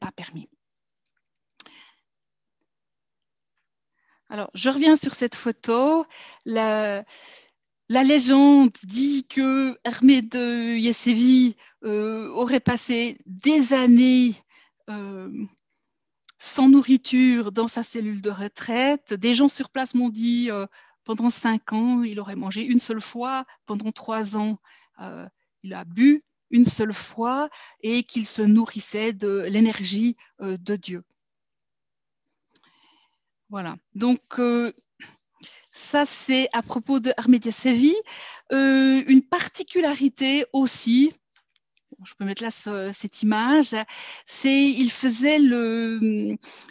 pas 0.00 0.12
permis. 0.12 0.48
Alors, 4.28 4.50
je 4.54 4.70
reviens 4.70 4.96
sur 4.96 5.14
cette 5.14 5.36
photo. 5.36 6.04
La, 6.44 7.04
légende 7.88 8.72
dit 8.82 9.24
que 9.28 9.78
Hermé 9.84 10.22
de 10.22 10.76
Yessevi 10.76 11.56
euh, 11.84 12.28
aurait 12.30 12.60
passé 12.60 13.18
des 13.26 13.72
années 13.72 14.34
sans 16.38 16.68
nourriture 16.68 17.50
dans 17.50 17.68
sa 17.68 17.82
cellule 17.82 18.20
de 18.20 18.30
retraite. 18.30 19.14
Des 19.14 19.34
gens 19.34 19.48
sur 19.48 19.70
place 19.70 19.94
m'ont 19.94 20.10
dit 20.10 20.48
pendant 21.04 21.30
cinq 21.30 21.72
ans, 21.72 22.02
il 22.02 22.20
aurait 22.20 22.36
mangé 22.36 22.64
une 22.64 22.78
seule 22.78 23.00
fois. 23.00 23.44
Pendant 23.66 23.90
trois 23.90 24.36
ans, 24.36 24.58
il 25.62 25.74
a 25.74 25.84
bu 25.84 26.22
une 26.50 26.64
seule 26.64 26.92
fois 26.92 27.48
et 27.80 28.02
qu'il 28.02 28.26
se 28.26 28.42
nourrissait 28.42 29.12
de 29.12 29.46
l'énergie 29.48 30.16
euh, 30.40 30.56
de 30.56 30.76
Dieu. 30.76 31.02
Voilà. 33.48 33.76
Donc, 33.94 34.20
ça, 35.70 36.04
c'est 36.04 36.48
à 36.52 36.62
propos 36.62 36.98
de 36.98 37.12
Armédia 37.16 37.52
Sevi. 37.52 37.94
une 38.50 39.22
particularité 39.22 40.44
aussi, 40.52 41.12
je 42.04 42.14
peux 42.18 42.24
mettre 42.24 42.42
là 42.42 42.50
cette 42.50 43.22
image, 43.22 43.74
c'est 44.26 44.64
il 44.64 44.90
faisait 44.90 45.38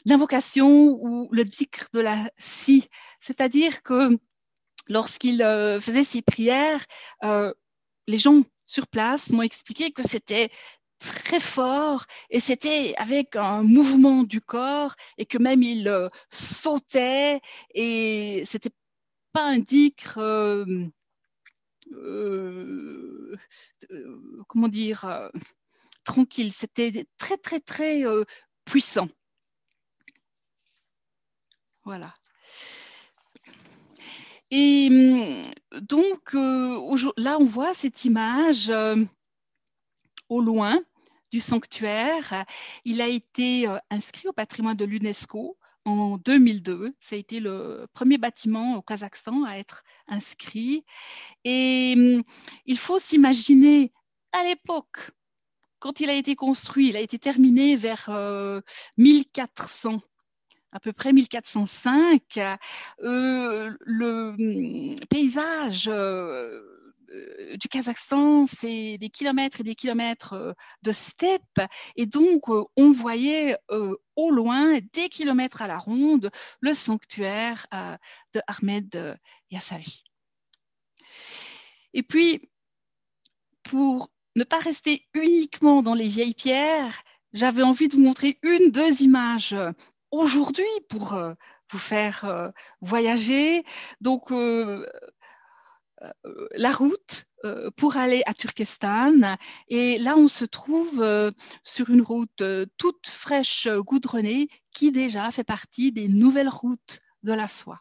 l'invocation 0.05 0.97
ou 1.01 1.29
le 1.31 1.45
dhikr 1.45 1.87
de 1.93 1.99
la 1.99 2.17
si, 2.37 2.89
c'est-à-dire 3.19 3.81
que 3.83 4.17
lorsqu'il 4.87 5.41
euh, 5.41 5.79
faisait 5.79 6.03
ses 6.03 6.21
prières, 6.21 6.83
euh, 7.23 7.53
les 8.07 8.17
gens 8.17 8.43
sur 8.65 8.87
place 8.87 9.31
m'ont 9.31 9.41
expliqué 9.41 9.91
que 9.91 10.03
c'était 10.03 10.49
très 10.99 11.39
fort 11.39 12.05
et 12.29 12.39
c'était 12.39 12.95
avec 12.97 13.35
un 13.35 13.63
mouvement 13.63 14.23
du 14.23 14.41
corps 14.41 14.95
et 15.17 15.25
que 15.25 15.37
même 15.37 15.61
il 15.61 15.87
euh, 15.87 16.07
sautait 16.29 17.41
et 17.73 18.43
c'était 18.45 18.71
pas 19.33 19.43
un 19.43 19.59
dhikr 19.59 20.19
comment 24.47 24.67
dire 24.67 25.29
tranquille. 26.03 26.51
C'était 26.53 27.05
très 27.17 27.37
très 27.37 27.59
très 27.59 28.03
puissant. 28.65 29.07
Voilà 31.83 32.13
et 34.57 34.87
hum, 34.89 35.41
donc, 35.81 36.33
euh, 36.33 36.97
là, 37.17 37.37
on 37.41 37.45
voit 37.45 37.73
cette 37.73 38.05
image 38.05 38.69
euh, 38.69 39.03
au 40.29 40.39
loin 40.39 40.79
du 41.29 41.41
sanctuaire. 41.41 42.45
Il 42.85 43.01
a 43.01 43.07
été 43.09 43.67
euh, 43.67 43.77
inscrit 43.89 44.29
au 44.29 44.31
patrimoine 44.31 44.77
de 44.77 44.85
l'UNESCO 44.85 45.57
en 45.83 46.17
2002. 46.17 46.95
Ça 47.01 47.17
a 47.17 47.19
été 47.19 47.41
le 47.41 47.85
premier 47.91 48.17
bâtiment 48.17 48.77
au 48.77 48.81
Kazakhstan 48.81 49.43
à 49.43 49.57
être 49.57 49.83
inscrit. 50.07 50.85
Et 51.43 51.93
hum, 51.97 52.23
il 52.65 52.77
faut 52.77 52.97
s'imaginer 52.97 53.91
à 54.31 54.45
l'époque, 54.45 55.11
quand 55.79 55.99
il 55.99 56.09
a 56.09 56.13
été 56.13 56.37
construit, 56.37 56.87
il 56.87 56.95
a 56.95 57.01
été 57.01 57.19
terminé 57.19 57.75
vers 57.75 58.09
1400 58.97 59.99
à 60.75 60.79
peu 60.81 60.91
près 60.91 61.13
1405, 61.13 62.37
euh, 63.01 63.73
le 63.79 64.35
hum, 64.37 64.95
paysage 65.09 65.87
euh, 65.87 66.51
du 67.55 67.69
Kazakhstan, 67.69 68.45
c'est 68.45 68.97
des 68.97 69.07
kilomètres 69.07 69.61
et 69.61 69.63
des 69.63 69.75
kilomètres 69.75 70.33
euh, 70.33 70.53
de 70.83 70.91
steppe. 70.91 71.61
Et 71.95 72.05
donc, 72.05 72.49
on 72.49 72.91
voyait 72.91 73.55
au 73.69 74.31
loin, 74.31 74.77
des 74.91 75.07
kilomètres 75.07 75.61
à 75.61 75.67
la 75.67 75.77
ronde, 75.77 76.29
le 76.59 76.73
sanctuaire 76.73 77.65
de 78.33 78.41
Ahmed 78.45 79.17
Yassavi. 79.51 80.03
Et 81.93 82.03
puis, 82.03 82.49
pour 83.63 84.09
ne 84.35 84.43
pas 84.43 84.59
rester 84.59 85.07
uniquement 85.13 85.81
dans 85.81 85.93
les 85.93 86.09
vieilles 86.09 86.33
pierres, 86.33 87.01
j'avais 87.31 87.63
envie 87.63 87.87
de 87.87 87.95
vous 87.95 88.03
montrer 88.03 88.39
une, 88.43 88.71
deux 88.71 89.01
images 89.01 89.55
aujourd'hui 90.11 90.65
pour 90.89 91.13
euh, 91.13 91.33
vous 91.71 91.77
faire 91.79 92.25
euh, 92.25 92.49
voyager. 92.81 93.63
Donc, 94.01 94.31
euh, 94.31 94.85
la 96.55 96.71
route 96.71 97.25
pour 97.77 97.95
aller 97.95 98.21
à 98.25 98.33
Turkestan. 98.33 99.37
Et 99.69 99.97
là, 99.99 100.15
on 100.17 100.27
se 100.27 100.45
trouve 100.45 101.31
sur 101.63 101.89
une 101.89 102.01
route 102.01 102.43
toute 102.77 103.07
fraîche, 103.07 103.67
goudronnée, 103.67 104.47
qui 104.71 104.91
déjà 104.91 105.31
fait 105.31 105.43
partie 105.43 105.91
des 105.91 106.07
nouvelles 106.07 106.49
routes 106.49 106.99
de 107.23 107.33
la 107.33 107.47
soie. 107.47 107.79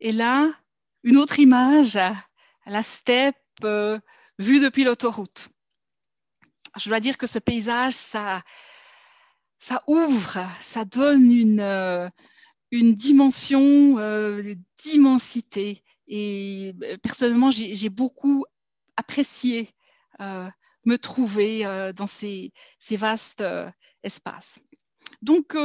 Et 0.00 0.12
là, 0.12 0.50
une 1.04 1.18
autre 1.18 1.38
image, 1.38 1.98
la 2.66 2.82
steppe 2.82 3.36
vue 4.38 4.60
depuis 4.60 4.84
l'autoroute 4.84 5.50
je 6.76 6.88
dois 6.88 7.00
dire 7.00 7.18
que 7.18 7.26
ce 7.26 7.38
paysage, 7.38 7.94
ça, 7.94 8.42
ça 9.58 9.82
ouvre, 9.86 10.38
ça 10.60 10.84
donne 10.84 11.32
une, 11.32 11.60
euh, 11.60 12.08
une 12.70 12.94
dimension 12.94 13.98
euh, 13.98 14.54
d'immensité. 14.82 15.82
Et 16.06 16.74
euh, 16.82 16.96
personnellement, 16.98 17.50
j'ai 17.50 17.88
beaucoup 17.88 18.44
apprécié 18.96 19.70
me 20.84 20.96
trouver 20.96 21.62
dans 21.94 22.08
ces, 22.08 22.52
ces 22.80 22.96
vastes 22.96 23.44
espaces. 24.02 24.58
Donc, 25.22 25.56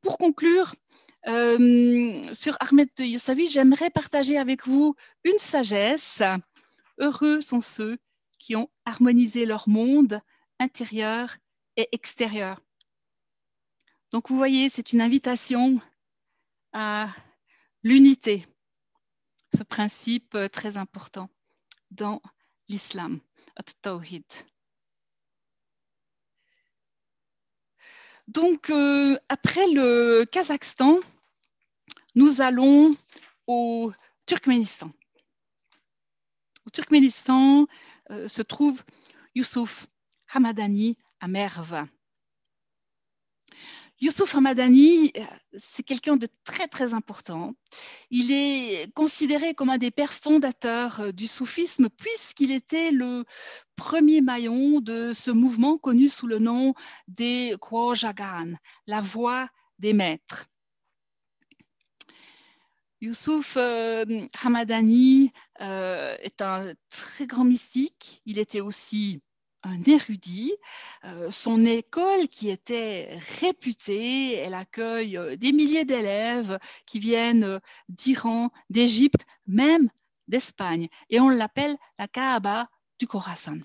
pour 0.00 0.18
conclure, 0.18 0.74
sur 1.24 2.56
Ahmed 2.58 2.88
Yossavi, 2.98 3.46
j'aimerais 3.46 3.90
partager 3.90 4.36
avec 4.36 4.66
vous 4.66 4.96
une 5.22 5.38
sagesse. 5.38 6.22
Heureux 6.98 7.40
sont 7.40 7.60
ceux 7.60 7.98
qui 8.40 8.56
ont 8.56 8.66
harmonisé 8.84 9.46
leur 9.46 9.68
monde 9.68 10.20
intérieur 10.64 11.36
et 11.76 11.88
extérieur. 11.92 12.60
Donc 14.10 14.30
vous 14.30 14.36
voyez, 14.36 14.68
c'est 14.68 14.92
une 14.92 15.00
invitation 15.00 15.80
à 16.72 17.08
l'unité, 17.82 18.46
ce 19.54 19.62
principe 19.62 20.36
très 20.52 20.76
important 20.76 21.28
dans 21.90 22.20
l'islam, 22.68 23.20
tawhid. 23.82 24.24
Donc 28.26 28.70
euh, 28.70 29.18
après 29.28 29.66
le 29.68 30.24
Kazakhstan, 30.24 31.00
nous 32.14 32.40
allons 32.40 32.92
au 33.46 33.92
Turkménistan. 34.26 34.90
Au 36.66 36.70
Turkménistan 36.70 37.66
euh, 38.10 38.28
se 38.28 38.40
trouve 38.40 38.82
Youssouf 39.34 39.86
Hamadani 40.32 40.96
à 41.20 41.28
Merve. 41.28 41.86
Youssouf 44.00 44.34
Hamadani, 44.34 45.12
euh, 45.16 45.22
c'est 45.56 45.84
quelqu'un 45.84 46.16
de 46.16 46.28
très 46.44 46.66
très 46.66 46.94
important. 46.94 47.54
Il 48.10 48.32
est 48.32 48.92
considéré 48.92 49.54
comme 49.54 49.70
un 49.70 49.78
des 49.78 49.92
pères 49.92 50.12
fondateurs 50.12 51.00
euh, 51.00 51.12
du 51.12 51.28
soufisme 51.28 51.88
puisqu'il 51.88 52.50
était 52.50 52.90
le 52.90 53.24
premier 53.76 54.20
maillon 54.20 54.80
de 54.80 55.12
ce 55.14 55.30
mouvement 55.30 55.78
connu 55.78 56.08
sous 56.08 56.26
le 56.26 56.38
nom 56.38 56.74
des 57.06 57.54
Khwajagan, 57.60 58.54
la 58.88 59.00
voix 59.00 59.48
des 59.78 59.92
maîtres. 59.92 60.46
Youssouf 63.00 63.56
euh, 63.56 64.26
Hamadani 64.42 65.30
est 65.60 66.42
un 66.42 66.74
très 66.88 67.26
grand 67.26 67.44
mystique. 67.44 68.22
Il 68.26 68.38
était 68.38 68.60
aussi 68.60 69.20
un 69.64 69.82
érudit. 69.82 70.52
Euh, 71.04 71.30
son 71.30 71.64
école, 71.64 72.28
qui 72.28 72.50
était 72.50 73.08
réputée, 73.40 74.34
elle 74.34 74.54
accueille 74.54 75.16
euh, 75.16 75.36
des 75.36 75.52
milliers 75.52 75.84
d'élèves 75.84 76.58
qui 76.86 76.98
viennent 76.98 77.44
euh, 77.44 77.58
d'Iran, 77.88 78.50
d'Égypte, 78.70 79.26
même 79.46 79.88
d'Espagne. 80.28 80.88
Et 81.10 81.20
on 81.20 81.28
l'appelle 81.28 81.76
la 81.98 82.08
Kaaba 82.08 82.68
du 82.98 83.06
Khorasan. 83.06 83.58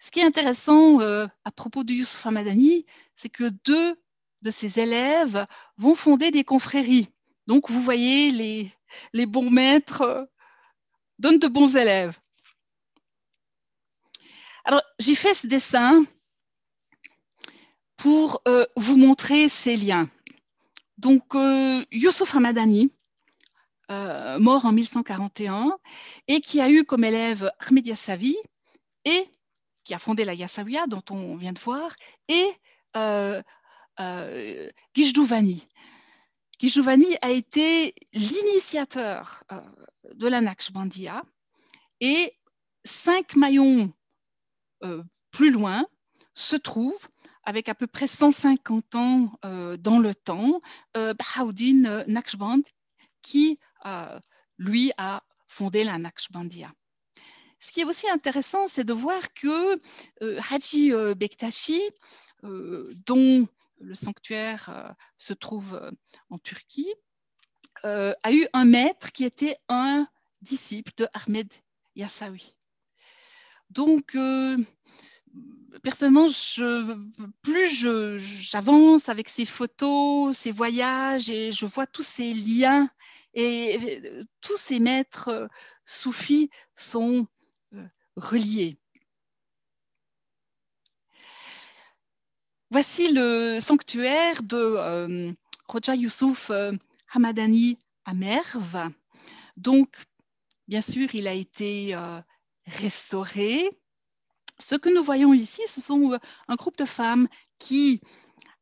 Ce 0.00 0.10
qui 0.10 0.20
est 0.20 0.24
intéressant 0.24 0.98
à 0.98 1.52
propos 1.52 1.84
de 1.84 1.92
Youssouf 1.92 2.26
Hamadani, 2.26 2.86
c'est 3.14 3.28
que 3.28 3.50
deux 3.64 3.94
de 4.42 4.50
ses 4.50 4.80
élèves 4.80 5.46
vont 5.76 5.94
fonder 5.94 6.32
des 6.32 6.42
confréries. 6.42 7.08
Donc, 7.46 7.70
vous 7.70 7.80
voyez, 7.80 8.72
les 9.12 9.26
bons 9.26 9.48
maîtres 9.48 10.28
donnent 11.20 11.38
de 11.38 11.46
bons 11.46 11.76
élèves. 11.76 12.18
Alors, 14.64 14.82
j'ai 14.98 15.14
fait 15.14 15.34
ce 15.34 15.46
dessin 15.46 16.04
pour 17.96 18.42
euh, 18.46 18.64
vous 18.76 18.96
montrer 18.96 19.48
ces 19.48 19.76
liens. 19.76 20.08
Donc, 20.98 21.34
euh, 21.34 21.84
Youssouf 21.90 22.36
Hamadani, 22.36 22.92
euh, 23.90 24.38
mort 24.38 24.64
en 24.64 24.72
1141, 24.72 25.76
et 26.28 26.40
qui 26.40 26.60
a 26.60 26.70
eu 26.70 26.84
comme 26.84 27.02
élève 27.02 27.50
Ahmed 27.58 27.86
Yassavi, 27.86 28.36
et 29.04 29.24
qui 29.84 29.94
a 29.94 29.98
fondé 29.98 30.24
la 30.24 30.34
Yassawiya, 30.34 30.86
dont 30.86 31.02
on 31.10 31.36
vient 31.36 31.52
de 31.52 31.58
voir, 31.58 31.90
et 32.28 32.46
euh, 32.96 33.42
euh 34.00 34.70
a 37.20 37.30
été 37.30 37.94
l'initiateur 38.12 39.44
de 40.14 40.28
la 40.28 40.40
Naqshbandiya, 40.40 41.24
et 42.00 42.32
cinq 42.84 43.34
maillons 43.34 43.92
euh, 44.84 45.02
plus 45.30 45.50
loin 45.50 45.86
se 46.34 46.56
trouve, 46.56 47.08
avec 47.44 47.68
à 47.68 47.74
peu 47.74 47.86
près 47.86 48.06
150 48.06 48.94
ans 48.94 49.32
euh, 49.44 49.76
dans 49.76 49.98
le 49.98 50.14
temps, 50.14 50.60
euh, 50.96 51.14
Bahauddin 51.14 52.04
Naqshband, 52.06 52.62
qui, 53.22 53.58
lui, 54.58 54.92
a 54.98 55.22
fondé 55.48 55.84
la 55.84 55.98
Naqshbandiya. 55.98 56.72
Ce 57.60 57.70
qui 57.70 57.80
est 57.80 57.84
aussi 57.84 58.08
intéressant, 58.08 58.66
c'est 58.68 58.84
de 58.84 58.92
voir 58.92 59.32
que 59.34 59.78
Haji 60.52 60.92
Bektashi, 61.14 61.80
dont 62.42 63.46
le 63.78 63.94
sanctuaire 63.94 64.94
se 65.16 65.32
trouve 65.32 65.80
en 66.30 66.38
Turquie, 66.38 66.92
a 67.84 68.32
eu 68.32 68.46
un 68.52 68.64
maître 68.64 69.12
qui 69.12 69.24
était 69.24 69.56
un 69.68 70.08
disciple 70.40 70.92
de 70.96 71.06
Ahmed 71.14 71.52
Yassawi. 71.94 72.56
Donc, 73.72 74.16
personnellement, 75.82 76.28
je, 76.28 76.94
plus 77.40 78.18
j'avance 78.18 79.08
avec 79.08 79.30
ces 79.30 79.46
photos, 79.46 80.36
ces 80.36 80.52
voyages, 80.52 81.30
et 81.30 81.52
je 81.52 81.64
vois 81.64 81.86
tous 81.86 82.02
ces 82.02 82.34
liens, 82.34 82.90
et 83.32 83.78
tous 84.42 84.58
ces 84.58 84.78
maîtres 84.78 85.48
soufis 85.86 86.50
sont 86.76 87.26
reliés. 88.16 88.76
Voici 92.70 93.12
le 93.12 93.58
sanctuaire 93.60 94.42
de 94.42 94.56
euh, 94.56 95.32
Roja 95.66 95.94
Youssouf 95.94 96.50
Hamadani 97.12 97.78
à 98.04 98.12
Merv. 98.12 98.90
Donc, 99.56 99.96
bien 100.68 100.82
sûr, 100.82 101.14
il 101.14 101.26
a 101.26 101.32
été 101.32 101.94
restauré 102.66 103.68
ce 104.62 104.76
que 104.76 104.88
nous 104.88 105.02
voyons 105.02 105.34
ici, 105.34 105.62
ce 105.66 105.80
sont 105.80 106.12
euh, 106.12 106.18
un 106.48 106.54
groupe 106.54 106.76
de 106.78 106.84
femmes 106.84 107.28
qui 107.58 108.00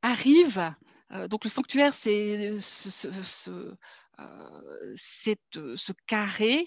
arrivent. 0.03 0.73
Euh, 1.13 1.29
donc 1.29 1.45
le 1.45 1.51
sanctuaire, 1.51 1.93
c'est 1.93 2.59
ce, 2.61 3.75
euh, 4.19 5.85
carré, 6.07 6.67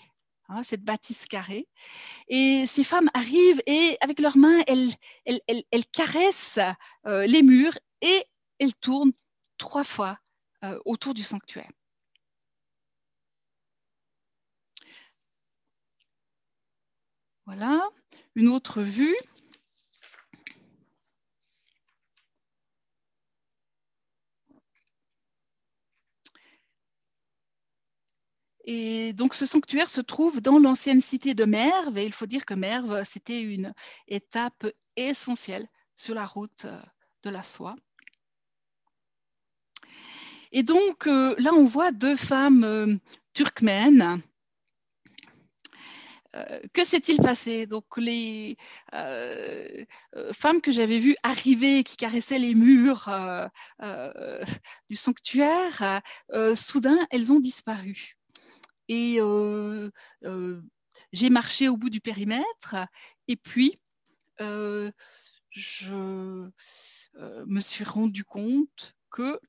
hein, 0.50 0.64
cette 0.64 0.84
bâtisse 0.84 1.26
carrée. 1.26 1.68
Et 2.28 2.66
ces 2.68 2.84
femmes 2.84 3.10
arrivent 3.14 3.62
et 3.66 3.98
avec 4.02 4.20
leurs 4.20 4.38
mains, 4.38 4.62
elles, 4.68 4.92
elles 5.26 5.86
caressent 5.92 6.60
les 7.06 7.42
murs 7.42 7.78
et 8.02 8.24
elles 8.60 8.76
tournent 8.76 9.14
trois 9.58 9.84
fois 9.84 10.18
autour 10.86 11.14
du 11.14 11.24
sanctuaire. 11.24 11.70
Voilà, 17.46 17.90
une 18.36 18.48
autre 18.48 18.82
vue. 18.82 19.16
Et 28.66 29.12
donc 29.14 29.34
ce 29.34 29.46
sanctuaire 29.46 29.90
se 29.90 30.00
trouve 30.02 30.40
dans 30.42 30.58
l'ancienne 30.58 31.02
cité 31.02 31.34
de 31.34 31.44
Merve, 31.44 31.98
et 31.98 32.06
il 32.06 32.14
faut 32.14 32.26
dire 32.26 32.46
que 32.46 32.54
Merve, 32.54 33.04
c'était 33.04 33.42
une 33.42 33.74
étape 34.08 34.66
essentielle 34.96 35.68
sur 35.96 36.16
la 36.16 36.26
route 36.26 36.66
euh, 36.66 36.82
de 37.24 37.30
la 37.30 37.44
soie. 37.44 37.76
Et 40.54 40.64
donc 40.64 41.08
euh, 41.08 41.36
là, 41.40 41.52
on 41.54 41.66
voit 41.66 41.92
deux 41.92 42.16
femmes 42.16 42.64
euh, 42.64 42.96
turkmènes 43.34 44.22
euh, 46.36 46.60
que 46.74 46.84
s'est-il 46.84 47.18
passé? 47.18 47.68
Donc 47.68 47.86
les 47.98 48.58
euh, 48.94 49.86
euh, 50.16 50.34
femmes 50.34 50.62
que 50.62 50.72
j'avais 50.72 51.00
vues 51.00 51.16
arriver, 51.24 51.84
qui 51.84 51.96
caressaient 51.96 52.40
les 52.40 52.56
murs 52.56 53.10
du 54.90 54.96
sanctuaire, 54.96 56.02
soudain 56.56 57.00
elles 57.12 57.32
ont 57.32 57.40
disparu. 57.40 58.16
Et 58.88 59.20
j'ai 61.12 61.30
marché 61.30 61.70
au 61.70 61.78
bout 61.78 61.90
du 61.90 62.02
périmètre, 62.02 62.76
et 63.28 63.36
puis 63.36 63.78
je 64.40 66.50
me 67.46 67.62
suis 67.62 67.84
rendu 67.84 68.24
compte 68.24 68.96
que 69.12 69.40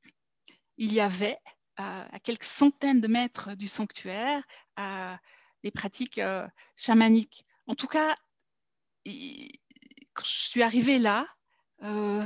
il 0.77 0.93
y 0.93 1.01
avait 1.01 1.39
à 1.77 2.19
quelques 2.23 2.45
centaines 2.45 3.01
de 3.01 3.09
mètres 3.09 3.55
du 3.55 3.69
sanctuaire, 3.69 4.43
pratiques 5.71 6.19
euh, 6.19 6.47
chamaniques. 6.77 7.47
En 7.67 7.75
tout 7.75 7.87
cas, 7.87 8.15
quand 9.05 10.25
je 10.25 10.33
suis 10.33 10.63
arrivée 10.63 10.99
là, 10.99 11.27
euh, 11.83 12.25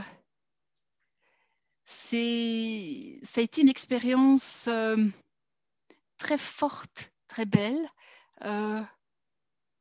ça 1.87 3.41
a 3.41 3.43
été 3.43 3.61
une 3.61 3.69
expérience 3.69 4.67
euh, 4.69 4.97
très 6.17 6.39
forte, 6.39 7.13
très 7.29 7.47
belle, 7.47 7.89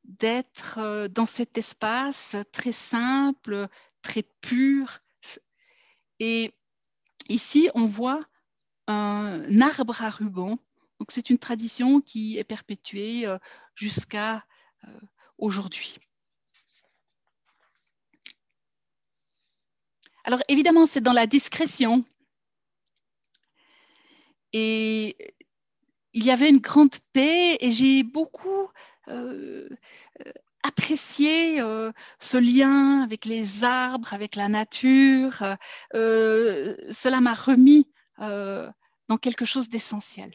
d'être 0.04 1.08
dans 1.10 1.26
cet 1.26 1.58
espace 1.58 2.36
très 2.52 2.72
simple, 2.72 3.68
très 4.02 4.24
pur. 4.24 5.00
Et 6.20 6.52
ici, 7.30 7.70
on 7.76 7.86
voit 7.86 8.22
un 8.88 9.62
arbre 9.62 10.02
à 10.02 10.10
ruban 10.10 10.58
donc 11.08 11.14
c'est 11.14 11.30
une 11.30 11.38
tradition 11.38 12.02
qui 12.02 12.38
est 12.38 12.44
perpétuée 12.44 13.26
euh, 13.26 13.38
jusqu'à 13.76 14.44
euh, 14.84 15.00
aujourd'hui. 15.38 16.00
Alors 20.26 20.42
évidemment, 20.50 20.86
c'est 20.86 21.00
dans 21.00 21.14
la 21.14 21.26
discrétion. 21.26 22.04
Et 24.52 25.34
il 26.12 26.26
y 26.26 26.32
avait 26.32 26.50
une 26.50 26.60
grande 26.60 26.98
paix 27.14 27.56
et 27.62 27.72
j'ai 27.72 28.04
beaucoup 28.04 28.68
euh, 29.08 29.70
apprécié 30.64 31.60
ce 32.20 32.38
lien 32.38 33.02
avec 33.02 33.24
les 33.24 33.64
arbres, 33.64 34.14
avec 34.14 34.36
la 34.36 34.50
nature. 34.50 35.42
cela 35.94 37.22
m'a 37.22 37.34
remis 37.34 37.88
dans 38.18 39.18
quelque 39.22 39.46
chose 39.46 39.70
d'essentiel. 39.70 40.34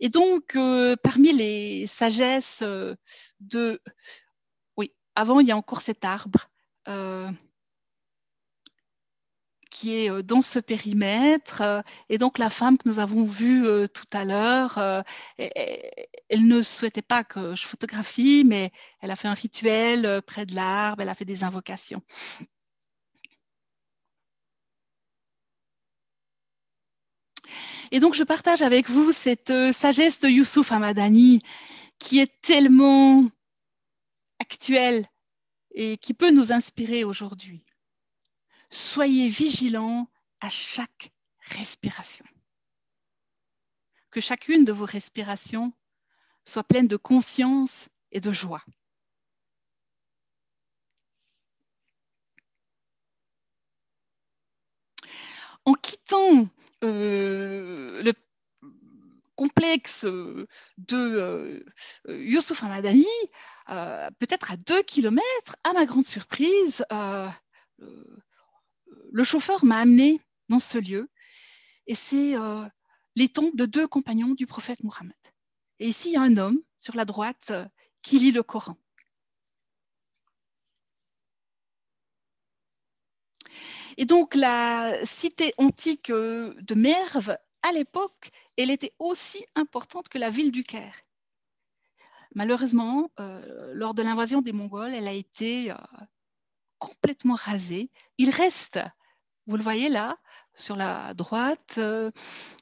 Et 0.00 0.08
donc, 0.08 0.56
euh, 0.56 0.96
parmi 0.96 1.32
les 1.32 1.86
sagesses 1.86 2.62
euh, 2.62 2.94
de... 3.40 3.80
Oui, 4.76 4.92
avant, 5.14 5.40
il 5.40 5.46
y 5.46 5.52
a 5.52 5.56
encore 5.56 5.80
cet 5.80 6.04
arbre 6.04 6.48
euh, 6.88 7.30
qui 9.70 9.94
est 9.94 10.22
dans 10.22 10.42
ce 10.42 10.58
périmètre. 10.58 11.62
Et 12.08 12.18
donc, 12.18 12.38
la 12.38 12.50
femme 12.50 12.78
que 12.78 12.88
nous 12.88 12.98
avons 12.98 13.24
vue 13.24 13.64
tout 13.92 14.06
à 14.12 14.24
l'heure, 14.24 15.04
elle 15.38 16.46
ne 16.46 16.62
souhaitait 16.62 17.02
pas 17.02 17.24
que 17.24 17.54
je 17.54 17.66
photographie, 17.66 18.44
mais 18.46 18.70
elle 19.02 19.10
a 19.10 19.16
fait 19.16 19.28
un 19.28 19.34
rituel 19.34 20.22
près 20.22 20.46
de 20.46 20.54
l'arbre, 20.54 21.02
elle 21.02 21.10
a 21.10 21.14
fait 21.14 21.26
des 21.26 21.44
invocations. 21.44 22.00
Et 27.90 28.00
donc, 28.00 28.14
je 28.14 28.24
partage 28.24 28.62
avec 28.62 28.88
vous 28.90 29.12
cette 29.12 29.50
euh, 29.50 29.72
sagesse 29.72 30.20
de 30.20 30.28
Youssouf 30.28 30.72
Hamadani 30.72 31.42
qui 31.98 32.18
est 32.18 32.40
tellement 32.42 33.28
actuelle 34.38 35.08
et 35.72 35.96
qui 35.98 36.14
peut 36.14 36.30
nous 36.30 36.52
inspirer 36.52 37.04
aujourd'hui. 37.04 37.64
Soyez 38.70 39.28
vigilants 39.28 40.08
à 40.40 40.48
chaque 40.48 41.12
respiration. 41.40 42.24
Que 44.10 44.20
chacune 44.20 44.64
de 44.64 44.72
vos 44.72 44.86
respirations 44.86 45.72
soit 46.44 46.64
pleine 46.64 46.88
de 46.88 46.96
conscience 46.96 47.88
et 48.12 48.20
de 48.20 48.32
joie. 48.32 48.64
En 55.64 55.74
quittant 55.74 56.48
le 56.86 58.12
complexe 59.34 60.04
de 60.04 60.46
euh, 60.94 61.64
Youssouf 62.08 62.62
Hamadani, 62.62 63.06
euh, 63.68 64.10
peut-être 64.18 64.50
à 64.50 64.56
deux 64.56 64.82
kilomètres, 64.82 65.56
à 65.64 65.72
ma 65.74 65.84
grande 65.86 66.06
surprise, 66.06 66.84
le 69.12 69.24
chauffeur 69.24 69.64
m'a 69.64 69.78
amené 69.78 70.20
dans 70.48 70.58
ce 70.58 70.78
lieu 70.78 71.10
et 71.86 71.94
c'est 71.94 72.34
les 73.14 73.28
tombes 73.28 73.56
de 73.56 73.66
deux 73.66 73.86
compagnons 73.86 74.34
du 74.34 74.46
prophète 74.46 74.82
Mohammed. 74.82 75.14
Et 75.78 75.88
ici, 75.88 76.10
il 76.10 76.12
y 76.14 76.16
a 76.16 76.22
un 76.22 76.36
homme 76.38 76.60
sur 76.78 76.96
la 76.96 77.04
droite 77.04 77.52
qui 78.02 78.18
lit 78.18 78.32
le 78.32 78.42
Coran. 78.42 78.76
Et 83.96 84.04
donc 84.04 84.34
la 84.34 85.04
cité 85.04 85.54
antique 85.56 86.10
euh, 86.10 86.54
de 86.60 86.74
Merve, 86.74 87.36
à 87.62 87.72
l'époque, 87.72 88.30
elle 88.56 88.70
était 88.70 88.92
aussi 88.98 89.44
importante 89.54 90.08
que 90.08 90.18
la 90.18 90.30
ville 90.30 90.52
du 90.52 90.62
Caire. 90.62 90.94
Malheureusement, 92.34 93.10
euh, 93.18 93.72
lors 93.72 93.94
de 93.94 94.02
l'invasion 94.02 94.42
des 94.42 94.52
Mongols, 94.52 94.94
elle 94.94 95.08
a 95.08 95.12
été 95.12 95.70
euh, 95.70 95.76
complètement 96.78 97.34
rasée. 97.34 97.90
Il 98.18 98.30
reste, 98.30 98.78
vous 99.46 99.56
le 99.56 99.62
voyez 99.62 99.88
là, 99.88 100.18
sur 100.54 100.76
la 100.76 101.14
droite, 101.14 101.78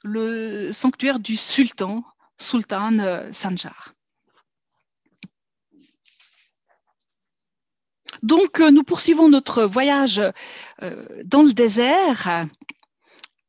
le 0.05 0.73
sanctuaire 0.73 1.19
du 1.19 1.37
sultan, 1.37 2.05
Sultan 2.39 3.31
Sanjar. 3.33 3.94
Donc, 8.25 8.59
nous 8.59 8.83
poursuivons 8.83 9.29
notre 9.29 9.65
voyage 9.65 10.21
dans 11.25 11.43
le 11.43 11.53
désert. 11.53 12.47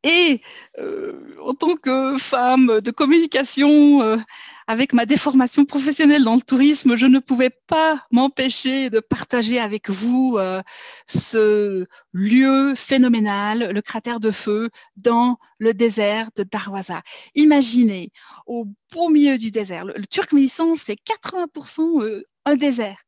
Et 0.03 0.41
en 0.77 1.53
tant 1.55 1.75
que 1.75 2.17
femme 2.19 2.79
de 2.81 2.91
communication, 2.91 4.19
avec 4.67 4.93
ma 4.93 5.05
déformation 5.05 5.65
professionnelle 5.65 6.23
dans 6.23 6.35
le 6.35 6.41
tourisme, 6.41 6.95
je 6.95 7.05
ne 7.05 7.19
pouvais 7.19 7.51
pas 7.67 8.03
m'empêcher 8.11 8.89
de 8.89 8.99
partager 8.99 9.59
avec 9.59 9.89
vous 9.89 10.37
euh, 10.37 10.61
ce 11.07 11.85
lieu 12.13 12.73
phénoménal, 12.75 13.71
le 13.71 13.81
cratère 13.81 14.19
de 14.19 14.31
feu 14.31 14.69
dans 14.97 15.37
le 15.59 15.73
désert 15.73 16.29
de 16.35 16.43
Darwaza. 16.43 17.01
Imaginez, 17.35 18.11
au 18.47 18.65
beau 18.91 19.09
milieu 19.09 19.37
du 19.37 19.51
désert, 19.51 19.85
le, 19.85 19.93
le 19.95 20.05
Turkménistan, 20.07 20.75
c'est 20.75 20.97
80% 20.99 22.03
euh, 22.03 22.23
un 22.45 22.55
désert. 22.55 23.04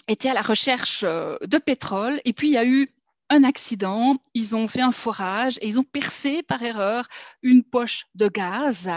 était 0.08 0.30
à 0.30 0.34
la 0.34 0.42
recherche 0.42 1.04
euh, 1.04 1.36
de 1.42 1.58
pétrole. 1.58 2.22
Et 2.26 2.34
puis, 2.34 2.50
il 2.50 2.54
y 2.54 2.58
a 2.58 2.66
eu 2.66 2.90
un 3.30 3.44
accident, 3.44 4.18
ils 4.34 4.56
ont 4.56 4.68
fait 4.68 4.82
un 4.82 4.92
forage 4.92 5.58
et 5.62 5.68
ils 5.68 5.80
ont 5.80 5.84
percé 5.84 6.44
par 6.44 6.62
erreur 6.62 7.08
une 7.42 7.64
poche 7.64 8.06
de 8.16 8.28
gaz. 8.28 8.90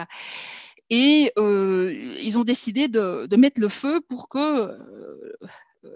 Et 0.90 1.32
ils 1.36 2.38
ont 2.38 2.44
décidé 2.44 2.88
de, 2.88 3.36
mettre 3.36 3.60
le 3.60 3.68
feu 3.68 4.00
pour 4.08 4.28
que 4.28 4.76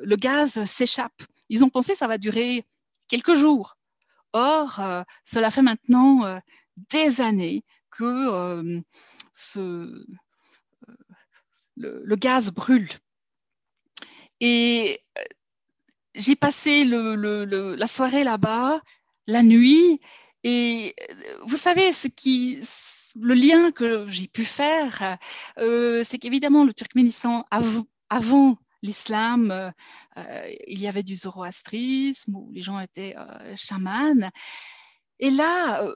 le 0.02 0.16
gaz 0.16 0.64
s'échappe. 0.64 1.22
Ils 1.48 1.64
ont 1.64 1.70
pensé 1.70 1.92
que 1.92 1.98
ça 1.98 2.08
va 2.08 2.18
durer 2.18 2.64
quelques 3.08 3.34
jours. 3.34 3.76
Or, 4.32 4.80
cela 5.24 5.50
fait 5.50 5.62
maintenant 5.62 6.40
des 6.90 7.20
années 7.20 7.64
que 7.90 8.82
le, 11.76 12.16
gaz 12.16 12.50
brûle. 12.50 12.88
Et 14.40 15.00
euh, 15.18 15.22
j'ai 16.14 16.36
passé 16.36 16.84
la 16.84 17.86
soirée 17.86 18.24
là-bas, 18.24 18.80
la 19.26 19.42
nuit, 19.42 20.00
et 20.42 20.94
euh, 21.10 21.38
vous 21.46 21.56
savez, 21.56 21.92
ce 21.92 22.08
qui, 22.08 22.60
le 23.18 23.34
lien 23.34 23.70
que 23.70 24.06
j'ai 24.08 24.28
pu 24.28 24.44
faire, 24.44 25.18
euh, 25.58 26.04
c'est 26.04 26.18
qu'évidemment, 26.18 26.64
le 26.64 26.72
Turkménistan, 26.72 27.46
avant 28.08 28.56
l'islam, 28.82 29.72
il 30.66 30.78
y 30.78 30.88
avait 30.88 31.02
du 31.02 31.16
zoroastrisme, 31.16 32.34
où 32.34 32.50
les 32.52 32.62
gens 32.62 32.80
étaient 32.80 33.14
chamans. 33.56 34.30
Et 35.18 35.30
là, 35.30 35.86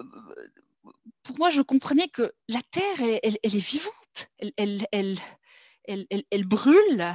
pour 1.23 1.39
moi, 1.39 1.51
je 1.51 1.63
comprenais 1.63 2.09
que 2.09 2.33
la 2.49 2.61
Terre, 2.71 3.19
elle, 3.23 3.37
est 3.43 3.57
vivante, 3.57 4.29
elle, 4.57 6.45
brûle, 6.45 7.15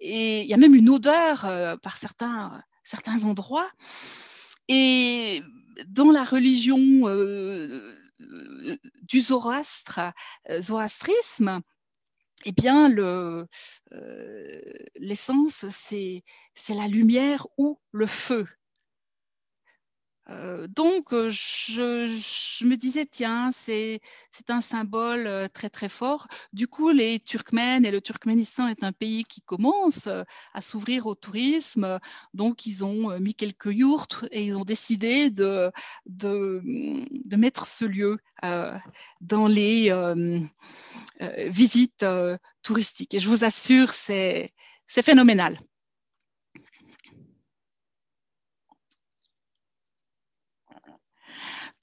et 0.00 0.42
il 0.42 0.46
y 0.46 0.54
a 0.54 0.56
même 0.56 0.74
une 0.74 0.90
odeur 0.90 1.44
euh, 1.44 1.76
par 1.76 1.96
certains, 1.96 2.64
endroits. 3.24 3.70
Et 4.68 5.42
dans 5.88 6.10
la 6.10 6.24
religion 6.24 6.78
euh, 7.04 7.94
du 9.02 9.20
Zoroastre, 9.20 10.00
euh, 10.50 10.60
zoroastrisme, 10.60 11.60
eh 12.44 12.52
bien, 12.52 12.88
l'essence, 14.96 15.66
c'est 15.70 16.22
la 16.68 16.88
lumière 16.88 17.46
ou 17.56 17.78
le 17.92 18.06
feu. 18.06 18.46
Donc, 20.68 21.10
je, 21.10 22.64
me 22.64 22.76
disais, 22.76 23.06
tiens, 23.06 23.50
c'est 23.52 24.00
un 24.48 24.60
symbole 24.60 25.48
très, 25.52 25.68
très 25.68 25.88
fort. 25.88 26.28
Du 26.52 26.66
coup, 26.66 26.90
les 26.90 27.20
Turkmènes 27.20 27.84
et 27.84 27.90
le 27.90 28.00
Turkménistan 28.00 28.68
est 28.68 28.84
un 28.84 28.92
pays 28.92 29.24
qui 29.24 29.42
commence 29.42 30.06
à 30.06 30.62
s'ouvrir 30.62 31.06
au 31.06 31.14
tourisme. 31.14 31.98
Donc, 32.32 32.64
ils 32.64 32.84
ont 32.84 33.18
mis 33.20 33.34
quelques 33.34 33.72
yourtes 33.72 34.24
et 34.30 34.46
ils 34.46 34.56
ont 34.56 34.64
décidé 34.64 35.30
de, 35.30 35.70
de, 36.06 36.62
de 36.64 37.36
mettre 37.36 37.66
ce 37.66 37.84
lieu 37.84 38.18
dans 39.20 39.46
les 39.46 39.92
visites 41.48 42.06
touristiques. 42.62 43.14
Et 43.14 43.18
je 43.18 43.28
vous 43.28 43.44
assure, 43.44 43.90
c'est 43.92 44.52
phénoménal. 44.88 45.58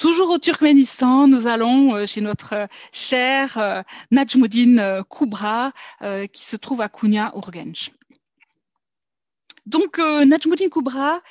Toujours 0.02 0.32
au 0.32 0.40
Turkménistan, 0.40 1.28
nous 1.28 1.46
allons 1.46 1.94
euh, 1.94 2.08
chez 2.08 2.22
notre 2.22 2.54
euh, 2.54 2.68
cher 2.92 3.60
euh, 3.60 3.84
Najmuddin 4.10 5.04
Koubra 5.04 5.72
qui 6.34 6.44
se 6.44 6.56
trouve 6.56 6.82
à 6.82 6.90
Kounia, 6.90 7.32
Urgench. 7.36 7.92
Donc 9.68 10.00
Najmuddin 10.00 10.70
Koubra, 10.70 11.22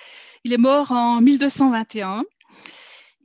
il 0.45 0.53
est 0.53 0.59
mort 0.59 0.93
en 0.93 1.21
1221. 1.21 2.23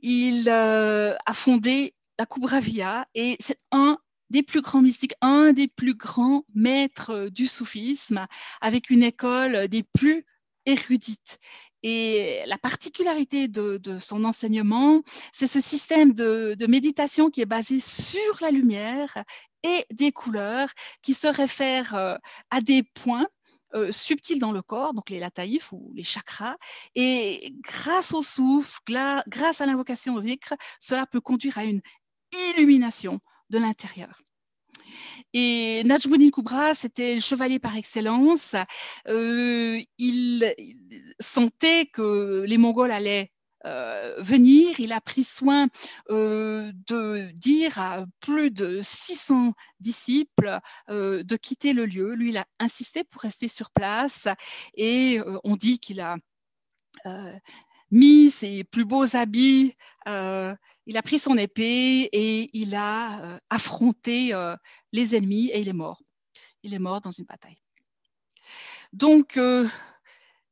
Il 0.02 0.48
a 0.48 1.16
fondé 1.32 1.94
la 2.18 2.26
Koubravia 2.26 3.06
et 3.14 3.36
c'est 3.38 3.58
un 3.70 3.98
des 4.30 4.42
plus 4.42 4.62
grands 4.62 4.82
mystiques, 4.82 5.14
un 5.20 5.52
des 5.52 5.68
plus 5.68 5.94
grands 5.94 6.44
maîtres 6.56 7.28
du 7.30 7.46
soufisme, 7.46 8.26
avec 8.60 8.90
une 8.90 9.04
école 9.04 9.68
des 9.68 9.84
plus 9.84 10.26
érudites. 10.66 11.38
Et 11.82 12.40
la 12.46 12.58
particularité 12.58 13.48
de, 13.48 13.98
son 13.98 14.24
enseignement, 14.24 15.02
c'est 15.32 15.46
ce 15.46 15.60
système 15.60 16.12
de, 16.12 16.66
méditation 16.66 17.30
qui 17.30 17.40
est 17.40 17.46
basé 17.46 17.80
sur 17.80 18.36
la 18.40 18.50
lumière 18.50 19.16
et 19.62 19.84
des 19.92 20.12
couleurs, 20.12 20.68
qui 21.02 21.14
se 21.14 21.26
réfère 21.26 21.94
euh, 21.94 22.16
à 22.50 22.60
des 22.60 22.82
points 22.82 23.26
euh, 23.74 23.90
subtils 23.90 24.38
dans 24.38 24.52
le 24.52 24.62
corps, 24.62 24.94
donc 24.94 25.10
les 25.10 25.18
lataïfs 25.18 25.72
ou 25.72 25.92
les 25.94 26.02
chakras. 26.02 26.56
Et 26.94 27.52
grâce 27.60 28.12
au 28.12 28.22
souffle, 28.22 28.80
grâce 29.28 29.60
à 29.60 29.66
l'invocation 29.66 30.14
au 30.14 30.22
zikr, 30.22 30.54
cela 30.80 31.06
peut 31.06 31.20
conduire 31.20 31.58
à 31.58 31.64
une 31.64 31.82
illumination 32.32 33.20
de 33.50 33.58
l'intérieur. 33.58 34.25
Et 35.32 35.82
Najmuddin 35.84 36.30
Koubra, 36.30 36.74
c'était 36.74 37.14
le 37.14 37.20
chevalier 37.20 37.58
par 37.58 37.76
excellence. 37.76 38.54
Euh, 39.08 39.80
il, 39.98 40.54
sentait 41.20 41.86
que 41.86 42.44
les 42.46 42.58
Mongols 42.58 42.90
allaient 42.90 43.32
euh, 43.64 44.14
venir. 44.18 44.78
Il 44.80 44.92
a 44.92 45.00
pris 45.00 45.24
soin 45.24 45.68
euh, 46.10 46.72
de 46.86 47.30
dire 47.34 47.78
à 47.78 48.06
plus 48.20 48.50
de 48.50 48.80
600 48.82 49.52
disciples 49.80 50.58
de 50.88 51.36
quitter 51.36 51.72
le 51.72 51.86
lieu. 51.86 52.14
Lui, 52.14 52.30
il 52.30 52.36
a 52.38 52.46
insisté 52.58 53.04
pour 53.04 53.22
rester 53.22 53.48
sur 53.48 53.70
place 53.70 54.28
et 54.76 55.20
on 55.44 55.56
dit 55.56 55.78
qu'il 55.78 56.00
a 56.00 56.16
mis 57.90 58.30
ses 58.30 58.64
plus 58.64 58.84
beaux 58.84 59.16
habits, 59.16 59.74
euh, 60.08 60.54
il 60.86 60.96
a 60.96 61.02
pris 61.02 61.18
son 61.18 61.36
épée 61.36 62.08
et 62.12 62.50
il 62.52 62.74
a 62.74 63.20
euh, 63.20 63.38
affronté 63.50 64.34
euh, 64.34 64.56
les 64.92 65.16
ennemis 65.16 65.50
et 65.50 65.60
il 65.60 65.68
est 65.68 65.72
mort. 65.72 66.02
Il 66.62 66.74
est 66.74 66.78
mort 66.78 67.00
dans 67.00 67.10
une 67.10 67.24
bataille. 67.24 67.60
Donc, 68.92 69.38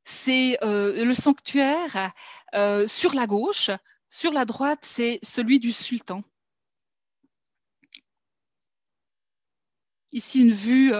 c'est 0.04 0.58
le 0.62 1.14
sanctuaire 1.14 2.12
sur 2.86 3.14
la 3.14 3.26
gauche. 3.26 3.70
Sur 4.10 4.32
la 4.32 4.44
droite, 4.44 4.80
c'est 4.82 5.18
celui 5.22 5.58
du 5.58 5.72
sultan. 5.72 6.22
Ici, 10.12 10.40
une 10.40 10.52
vue 10.52 10.92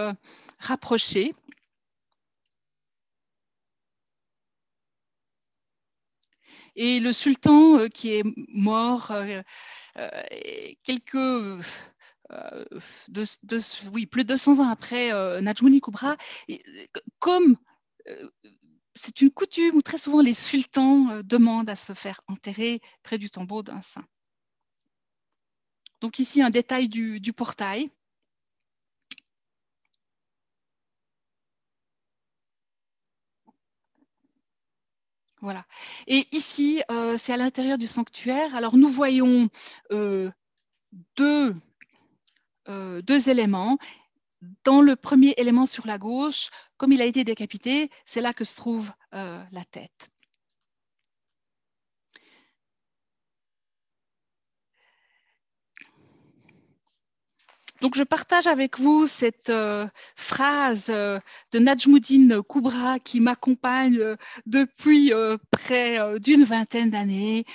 rapprochée. 0.59 1.33
Et 6.75 6.99
le 6.99 7.13
sultan 7.13 7.79
euh, 7.79 7.87
qui 7.87 8.13
est 8.13 8.23
mort 8.49 9.11
euh, 9.11 9.41
euh, 9.97 10.09
quelques 10.83 11.63
oui, 13.93 14.05
plus 14.07 14.23
de 14.23 14.29
200 14.29 14.59
ans 14.59 14.67
après 14.67 15.11
Najmouni 15.41 15.79
Koubra, 15.79 16.17
comme 17.19 17.55
c'est 18.95 19.21
une 19.21 19.29
coutume 19.29 19.75
où 19.75 19.81
très 19.83 19.99
souvent 19.99 20.21
les 20.21 20.33
sultans 20.33 21.21
demandent 21.23 21.69
à 21.69 21.75
se 21.75 21.93
faire 21.93 22.21
enterrer 22.27 22.81
près 23.03 23.19
du 23.19 23.29
tombeau 23.29 23.61
d'un 23.61 23.81
saint. 23.83 24.05
Donc 26.01 26.17
ici 26.17 26.41
un 26.41 26.49
détail 26.49 26.89
du 26.89 27.33
portail. 27.33 27.91
Voilà. 35.45 35.63
Et 36.07 36.25
ici, 36.31 36.81
euh, 36.89 37.19
c'est 37.19 37.31
à 37.31 37.37
l'intérieur 37.37 37.77
du 37.77 37.85
sanctuaire. 37.85 38.55
Alors, 38.55 38.75
nous 38.75 38.89
voyons 38.89 39.47
euh, 39.91 40.31
deux, 41.17 41.55
euh, 42.67 43.03
deux, 43.03 43.29
éléments. 43.29 43.77
dans 44.63 44.81
le 44.81 44.95
premier 44.95 45.35
élément 45.37 45.67
sur 45.67 45.85
la 45.85 45.99
gauche, 45.99 46.49
comme 46.77 46.91
il 46.91 47.01
a 47.03 47.05
été 47.05 47.23
décapité, 47.23 47.91
c'est 48.07 48.21
là 48.21 48.33
que 48.33 48.43
se 48.43 48.55
trouve 48.55 48.91
la 49.11 49.65
tête. 49.69 50.09
Donc, 57.85 57.93
je 57.93 58.03
partage 58.03 58.47
avec 58.47 58.79
vous 58.79 59.05
cette 59.05 59.51
euh, 59.51 59.87
phrase 60.15 60.87
euh, 60.89 61.19
de 61.51 61.59
Najmuddin 61.59 62.41
Koubra 62.41 62.97
qui 62.97 63.19
m'accompagne 63.19 63.99
euh, 63.99 64.15
depuis 64.47 65.13
près 65.51 65.99
d'une 66.19 66.45
vingtaine 66.45 66.89
d'années. 66.89 67.45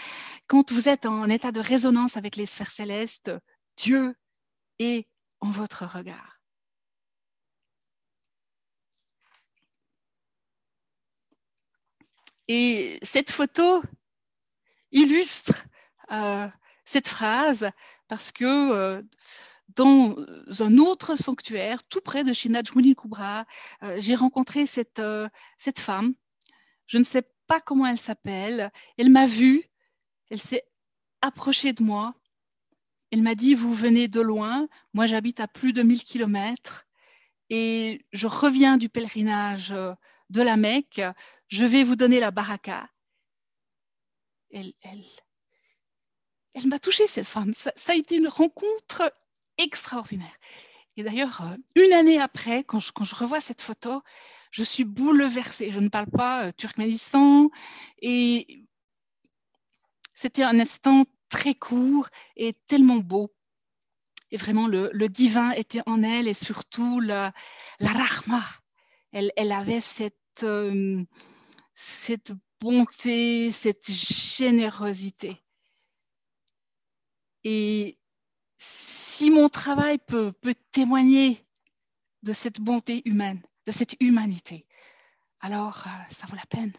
Quand 0.47 0.71
vous 0.71 0.89
êtes 0.89 1.05
en 1.05 1.29
état 1.29 1.51
de 1.51 1.59
résonance 1.59 2.17
avec 2.17 2.37
les 2.37 2.47
sphères 2.47 2.71
célestes, 2.71 3.33
Dieu 3.77 4.15
est 4.79 5.09
en 5.41 5.51
votre 5.51 5.85
regard. 5.85 6.39
Et 12.47 13.01
cette 13.03 13.33
photo 13.33 13.83
illustre 14.93 15.65
cette 16.85 17.09
phrase 17.09 17.69
parce 18.07 18.31
que 18.31 19.03
dans 19.77 20.17
un 20.61 20.79
autre 20.79 21.17
sanctuaire, 21.17 21.83
tout 21.85 22.01
près 22.01 22.25
de 22.25 22.33
Shinajmuni 22.33 22.95
Kubra, 22.95 23.45
euh, 23.83 23.97
j'ai 24.01 24.15
rencontré 24.15 24.67
cette, 24.67 24.99
euh, 24.99 25.29
cette 25.59 25.79
femme. 25.79 26.15
Je 26.87 26.99
ne 26.99 27.05
sais 27.05 27.23
pas 27.47 27.61
comment 27.61 27.87
elle 27.87 27.99
s'appelle. 27.99 28.71
Elle 28.99 29.11
m'a 29.11 29.27
vue, 29.27 29.65
elle 30.31 30.41
s'est 30.41 30.65
approchée 31.23 31.73
de 31.73 31.83
moi. 31.83 32.15
Elle 33.11 33.23
m'a 33.23 33.35
dit, 33.35 33.55
vous 33.55 33.75
venez 33.75 34.09
de 34.09 34.21
loin, 34.21 34.69
moi 34.95 35.07
j'habite 35.07 35.41
à 35.41 35.49
plus 35.49 35.73
de 35.73 35.83
1000 35.83 36.05
kilomètres 36.05 36.87
et 37.49 38.07
je 38.13 38.29
reviens 38.29 38.77
du 38.77 38.89
pèlerinage 38.89 39.73
euh, 39.73 39.93
de 40.31 40.43
la 40.43 40.57
Mecque, 40.57 41.03
je 41.49 41.65
vais 41.65 41.83
vous 41.83 41.97
donner 41.97 42.21
la 42.21 42.31
baraka. 42.31 42.89
Elle, 44.53 44.73
elle, 44.83 45.05
elle 46.55 46.69
m'a 46.69 46.79
touchée, 46.79 47.07
cette 47.09 47.27
femme. 47.27 47.53
ça, 47.55 47.73
a 47.89 47.95
été 47.95 48.17
une 48.17 48.29
rencontre 48.29 49.13
extraordinaire. 49.63 50.37
Et 50.97 51.03
d'ailleurs, 51.03 51.43
euh, 51.43 51.57
une 51.77 51.93
année 51.93 52.21
après, 52.21 52.65
quand 52.65 52.79
je, 52.79 52.93
quand 52.93 53.05
je, 53.05 53.15
revois 53.15 53.41
cette 53.41 53.63
photo, 53.63 54.03
je 54.51 54.63
suis 54.63 54.85
bouleversée. 54.85 55.73
Je 55.73 55.81
ne 55.81 55.89
parle 55.89 56.11
pas 56.11 56.47
euh, 56.47 56.53
turkménistan. 56.57 57.51
Et 58.03 58.65
c'était 60.15 60.43
un 60.43 60.59
instant 60.59 61.07
très 61.29 61.55
court 61.55 62.09
et 62.37 62.53
tellement 62.67 62.99
beau. 62.99 63.33
Et 64.33 64.37
vraiment, 64.37 64.67
le, 64.67 64.91
le 64.93 65.09
divin 65.09 65.53
était 65.53 65.83
en 65.87 66.03
elle 66.03 66.29
et 66.29 66.35
surtout 66.35 67.01
la, 67.01 67.33
la 67.81 67.93
rahma. 67.93 68.43
Elle, 69.13 69.33
elle 69.37 69.53
avait 69.53 69.81
cette, 69.81 70.17
euh, 70.43 71.03
cette 71.75 72.33
bonté, 72.61 73.51
cette 73.51 73.91
générosité. 73.91 75.41
Et 77.43 78.00
si 78.61 79.31
mon 79.31 79.49
travail 79.49 79.99
peut, 79.99 80.35
témoigner 80.71 81.45
de 82.23 82.33
cette 82.33 82.61
bonté 82.61 83.03
humaine, 83.07 83.41
de 83.67 83.73
cette 83.73 83.97
humanité, 84.01 84.67
alors 85.41 85.85
euh, 85.87 85.91
ça 86.11 86.27
vaut 86.27 86.37
la 86.37 86.47
peine. 86.47 86.73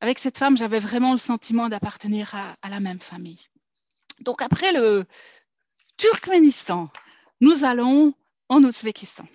Avec 0.00 0.18
cette 0.18 0.38
femme, 0.38 0.56
j'avais 0.56 0.78
vraiment 0.78 1.12
le 1.12 1.18
sentiment 1.18 1.68
d'appartenir 1.68 2.34
à, 2.34 2.68
la 2.68 2.78
même 2.78 3.00
famille. 3.00 3.48
Donc 4.20 4.42
après 4.42 4.72
le 4.72 5.06
Turkménistan, 5.96 6.90
nous 7.40 7.64
allons 7.64 8.14
en 8.48 8.62
Ouzbékistan. 8.62 9.26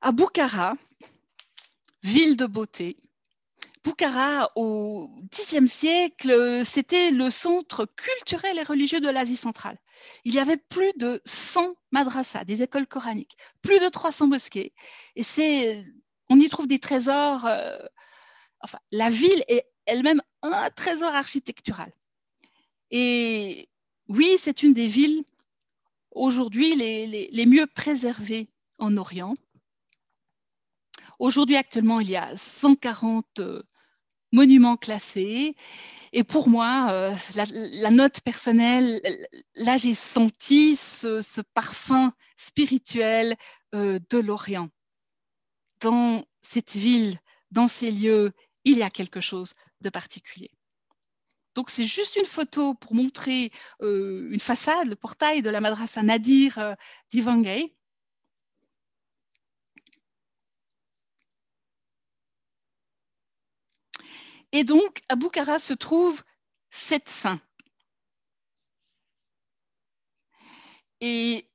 À 0.00 0.12
Bukhara, 0.12 0.74
ville 2.02 2.36
de 2.36 2.46
beauté. 2.46 2.96
Bukhara, 3.84 4.50
au 4.56 5.10
Xe 5.32 5.64
siècle, 5.66 6.62
c'était 6.64 7.10
le 7.10 7.30
centre 7.30 7.86
culturel 7.86 8.58
et 8.58 8.62
religieux 8.62 9.00
de 9.00 9.08
l'Asie 9.08 9.36
centrale. 9.36 9.78
Il 10.24 10.34
y 10.34 10.38
avait 10.38 10.56
plus 10.56 10.92
de 10.96 11.22
100 11.24 11.74
madrasas, 11.90 12.44
des 12.44 12.62
écoles 12.62 12.86
coraniques, 12.86 13.36
plus 13.62 13.78
de 13.78 13.88
300 13.88 14.26
mosquées. 14.26 14.72
Et 15.16 15.84
on 16.28 16.38
y 16.38 16.48
trouve 16.48 16.66
des 16.66 16.78
trésors. 16.78 17.46
Euh, 17.46 17.78
enfin, 18.60 18.78
la 18.92 19.10
ville 19.10 19.42
est 19.48 19.66
elle-même 19.86 20.22
un 20.42 20.68
trésor 20.70 21.14
architectural. 21.14 21.92
Et 22.90 23.68
oui, 24.08 24.36
c'est 24.38 24.62
une 24.62 24.74
des 24.74 24.86
villes 24.86 25.24
aujourd'hui 26.10 26.74
les 26.74 27.46
mieux 27.46 27.66
préservées 27.66 28.48
en 28.78 28.96
Orient. 28.96 29.34
Aujourd'hui, 31.18 31.56
actuellement, 31.56 32.00
il 32.00 32.10
y 32.10 32.16
a 32.16 32.36
140 32.36 33.40
euh, 33.40 33.62
monuments 34.30 34.76
classés. 34.76 35.56
Et 36.12 36.22
pour 36.22 36.48
moi, 36.48 36.88
euh, 36.90 37.14
la, 37.34 37.90
note 37.90 38.20
personnelle, 38.20 39.00
là, 39.54 39.76
j'ai 39.76 39.94
senti 39.94 40.76
ce, 40.76 41.40
parfum 41.54 42.12
spirituel 42.36 43.36
euh, 43.74 43.98
de 44.10 44.18
l'Orient. 44.18 44.68
Dans 45.80 46.24
cette 46.42 46.74
ville, 46.74 47.18
dans 47.50 47.68
ces 47.68 47.90
lieux, 47.90 48.32
il 48.64 48.78
y 48.78 48.82
a 48.82 48.90
quelque 48.90 49.20
chose 49.20 49.54
de 49.80 49.90
particulier. 49.90 50.50
Donc, 51.56 51.70
c'est 51.70 51.84
juste 51.84 52.14
une 52.14 52.26
photo 52.26 52.74
pour 52.74 52.94
montrer 52.94 53.50
une 53.80 54.38
façade, 54.38 54.88
le 54.88 54.94
portail 54.94 55.42
de 55.42 55.50
la 55.50 55.60
madrasa 55.60 56.02
Nadir 56.02 56.76
d'Ivangay. 57.10 57.74
Et 64.52 64.64
donc, 64.64 65.02
à 65.08 65.16
Bukhara 65.16 65.58
se 65.58 65.74
trouvent 65.74 66.22
sept 66.70 67.08
saints. 67.08 67.40
Et 71.00 71.46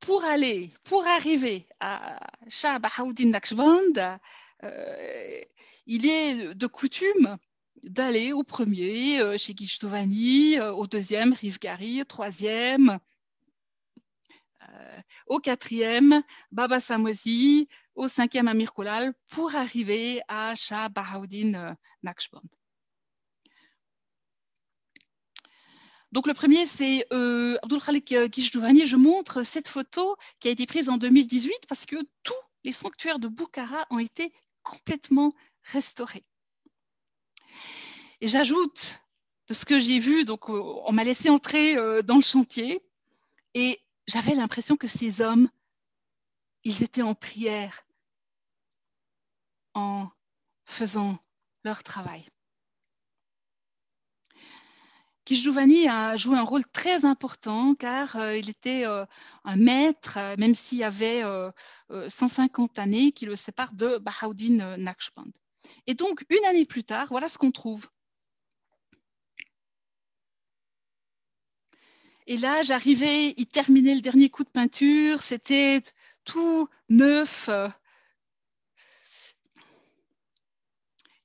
pour 0.00 0.24
aller, 0.24 0.70
pour 0.84 1.06
arriver 1.06 1.66
à 1.80 2.18
Shah 2.48 2.78
Bahauddin 2.78 3.30
Naqshband, 3.30 4.18
euh, 4.64 5.40
il 5.86 6.06
est 6.06 6.54
de 6.54 6.66
coutume 6.66 7.38
d'aller 7.82 8.32
au 8.32 8.44
premier 8.44 9.20
euh, 9.20 9.36
chez 9.36 9.54
Gishtovani, 9.56 10.58
euh, 10.58 10.72
au 10.72 10.86
deuxième 10.86 11.32
Rivgari, 11.32 12.02
au 12.02 12.04
troisième 12.04 12.98
au 15.26 15.38
quatrième, 15.38 16.22
Baba 16.50 16.80
Samosi, 16.80 17.68
au 17.94 18.08
cinquième 18.08 18.48
Amir 18.48 18.72
Kolal, 18.72 19.12
pour 19.30 19.54
arriver 19.54 20.20
à 20.28 20.54
Shah 20.54 20.88
Bahauddin 20.88 21.54
euh, 21.54 21.74
Naqshband. 22.02 22.42
Donc 26.10 26.26
le 26.26 26.34
premier, 26.34 26.66
c'est 26.66 27.06
euh, 27.12 27.56
Abdul 27.62 27.80
Khalik 27.80 28.12
euh, 28.12 28.28
Kishdouvani. 28.28 28.86
Je 28.86 28.96
montre 28.96 29.42
cette 29.42 29.68
photo 29.68 30.16
qui 30.40 30.48
a 30.48 30.50
été 30.50 30.66
prise 30.66 30.88
en 30.90 30.98
2018 30.98 31.52
parce 31.68 31.86
que 31.86 31.96
tous 32.22 32.34
les 32.64 32.72
sanctuaires 32.72 33.18
de 33.18 33.28
Bukhara 33.28 33.86
ont 33.90 33.98
été 33.98 34.32
complètement 34.62 35.32
restaurés. 35.64 36.24
Et 38.20 38.28
j'ajoute 38.28 39.00
de 39.48 39.54
ce 39.54 39.64
que 39.64 39.78
j'ai 39.78 39.98
vu, 39.98 40.24
donc 40.24 40.48
on 40.48 40.92
m'a 40.92 41.02
laissé 41.02 41.28
entrer 41.28 41.74
dans 42.04 42.14
le 42.14 42.22
chantier 42.22 42.80
et 43.54 43.80
j'avais 44.06 44.34
l'impression 44.34 44.76
que 44.76 44.88
ces 44.88 45.20
hommes, 45.20 45.48
ils 46.64 46.82
étaient 46.82 47.02
en 47.02 47.14
prière 47.14 47.82
en 49.74 50.08
faisant 50.64 51.18
leur 51.64 51.82
travail. 51.82 52.24
Kishjouvani 55.24 55.88
a 55.88 56.16
joué 56.16 56.36
un 56.36 56.42
rôle 56.42 56.64
très 56.72 57.04
important 57.04 57.76
car 57.76 58.16
euh, 58.16 58.36
il 58.36 58.50
était 58.50 58.84
euh, 58.86 59.06
un 59.44 59.56
maître, 59.56 60.16
euh, 60.18 60.34
même 60.36 60.54
s'il 60.54 60.78
y 60.78 60.84
avait 60.84 61.22
150 62.08 62.78
années 62.78 63.12
qui 63.12 63.26
le 63.26 63.36
séparent 63.36 63.74
de 63.74 63.98
Bahauddin 63.98 64.76
Naqshband. 64.78 65.30
Et 65.86 65.94
donc, 65.94 66.24
une 66.28 66.44
année 66.46 66.64
plus 66.64 66.82
tard, 66.82 67.06
voilà 67.10 67.28
ce 67.28 67.38
qu'on 67.38 67.52
trouve. 67.52 67.88
Et 72.32 72.38
là, 72.38 72.62
j'arrivais, 72.62 73.34
il 73.36 73.46
terminait 73.46 73.94
le 73.94 74.00
dernier 74.00 74.30
coup 74.30 74.42
de 74.42 74.48
peinture, 74.48 75.22
c'était 75.22 75.82
tout 76.24 76.66
neuf. 76.88 77.50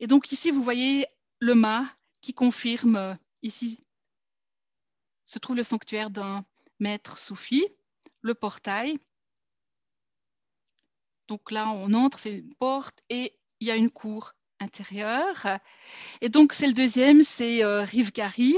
Et 0.01 0.07
donc 0.07 0.33
ici, 0.33 0.51
vous 0.51 0.61
voyez 0.61 1.05
le 1.39 1.55
mât 1.55 1.85
qui 2.19 2.33
confirme, 2.33 3.17
ici 3.41 3.85
se 5.25 5.39
trouve 5.39 5.55
le 5.55 5.63
sanctuaire 5.63 6.09
d'un 6.09 6.43
maître 6.81 7.17
soufi, 7.17 7.65
le 8.19 8.33
portail. 8.33 8.99
Donc 11.29 11.51
là, 11.51 11.69
on 11.69 11.93
entre, 11.93 12.19
c'est 12.19 12.35
une 12.35 12.53
porte 12.55 13.01
et 13.07 13.39
il 13.61 13.67
y 13.67 13.71
a 13.71 13.77
une 13.77 13.91
cour 13.91 14.33
intérieur. 14.59 15.47
Et 16.19 16.27
donc, 16.27 16.51
c'est 16.51 16.67
le 16.67 16.73
deuxième, 16.73 17.21
c'est 17.21 17.63
euh, 17.63 17.83
Rivgari, 17.85 18.57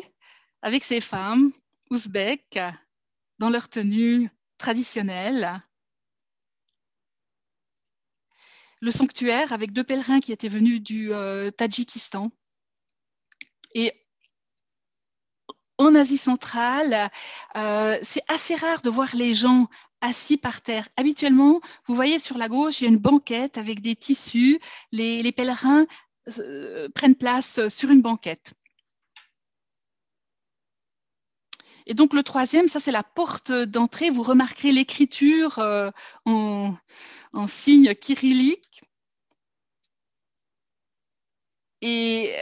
avec 0.64 0.84
ses 0.84 1.00
femmes 1.00 1.54
ouzbèques, 1.90 2.60
dans 3.40 3.50
leur 3.50 3.70
tenue 3.70 4.30
traditionnelle. 4.58 5.64
Le 8.82 8.92
sanctuaire 8.92 9.52
avec 9.52 9.74
deux 9.74 9.84
pèlerins 9.84 10.20
qui 10.20 10.32
étaient 10.32 10.48
venus 10.48 10.82
du 10.82 11.14
euh, 11.14 11.52
Tadjikistan. 11.52 12.32
Et 13.74 13.94
en 15.78 15.96
Asie 15.96 16.18
centrale, 16.18 17.10
euh, 17.56 17.98
c'est 18.02 18.24
assez 18.28 18.56
rare 18.56 18.82
de 18.82 18.90
voir 18.90 19.16
les 19.16 19.34
gens 19.34 19.68
assis 20.02 20.38
par 20.38 20.62
terre. 20.62 20.88
Habituellement, 20.98 21.62
vous 21.88 21.96
voyez 21.96 22.20
sur 22.20 22.38
la 22.38 22.50
gauche, 22.50 22.82
il 22.82 22.86
y 22.86 22.88
a 22.88 22.90
une 22.90 22.98
banquette 22.98 23.58
avec 23.58 23.82
des 23.82 23.96
tissus. 23.96 24.60
Les, 24.92 25.32
pèlerins 25.32 25.86
euh, 26.40 26.90
prennent 26.90 27.16
place 27.16 27.68
sur 27.70 27.90
une 27.92 28.02
banquette. 28.02 28.54
Et 31.90 31.96
donc 31.96 32.14
le 32.14 32.24
troisième, 32.24 32.70
ça 32.70 32.80
c'est 32.80 32.92
la 32.92 33.04
porte 33.04 33.52
d'entrée. 33.52 34.12
Vous 34.12 34.24
remarquerez 34.24 34.72
l'écriture 34.72 35.60
euh, 35.60 35.92
en, 36.26 36.78
signe 37.48 37.96
kyrillique. 37.96 38.82
Et 41.82 42.34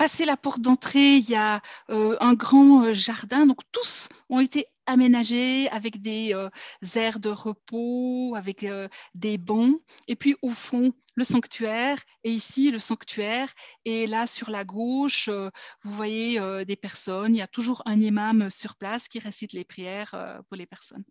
Passer 0.00 0.24
la 0.24 0.38
porte 0.38 0.62
d'entrée, 0.62 1.16
il 1.18 1.28
y 1.28 1.34
a 1.34 1.60
euh, 1.90 2.16
un 2.20 2.32
grand 2.32 2.84
euh, 2.84 2.94
jardin. 2.94 3.44
Donc 3.44 3.58
tous 3.70 4.08
ont 4.30 4.40
été 4.40 4.66
aménagés 4.90 5.68
avec 5.70 6.02
des 6.02 6.34
euh, 6.34 6.48
aires 6.94 7.20
de 7.20 7.30
repos, 7.30 8.34
avec 8.36 8.66
des 9.14 9.38
bancs. 9.38 9.80
Et 10.08 10.16
puis 10.16 10.36
au 10.42 10.50
fond, 10.50 10.92
le 11.14 11.24
sanctuaire. 11.24 11.98
Et 12.24 12.30
ici, 12.30 12.70
le 12.70 12.78
sanctuaire. 12.78 13.52
Et 13.84 14.06
là, 14.06 14.26
sur 14.26 14.50
la 14.50 14.64
gauche, 14.64 15.28
vous 15.28 15.90
voyez 15.90 16.40
des 16.64 16.76
personnes. 16.76 17.34
Il 17.34 17.38
y 17.38 17.42
a 17.42 17.46
toujours 17.46 17.82
un 17.86 18.00
imam 18.00 18.50
sur 18.50 18.76
place 18.76 19.08
qui 19.08 19.18
récite 19.18 19.52
les 19.52 19.64
prières 19.64 20.42
pour 20.48 20.56
les 20.56 20.66
personnes. 20.66 21.04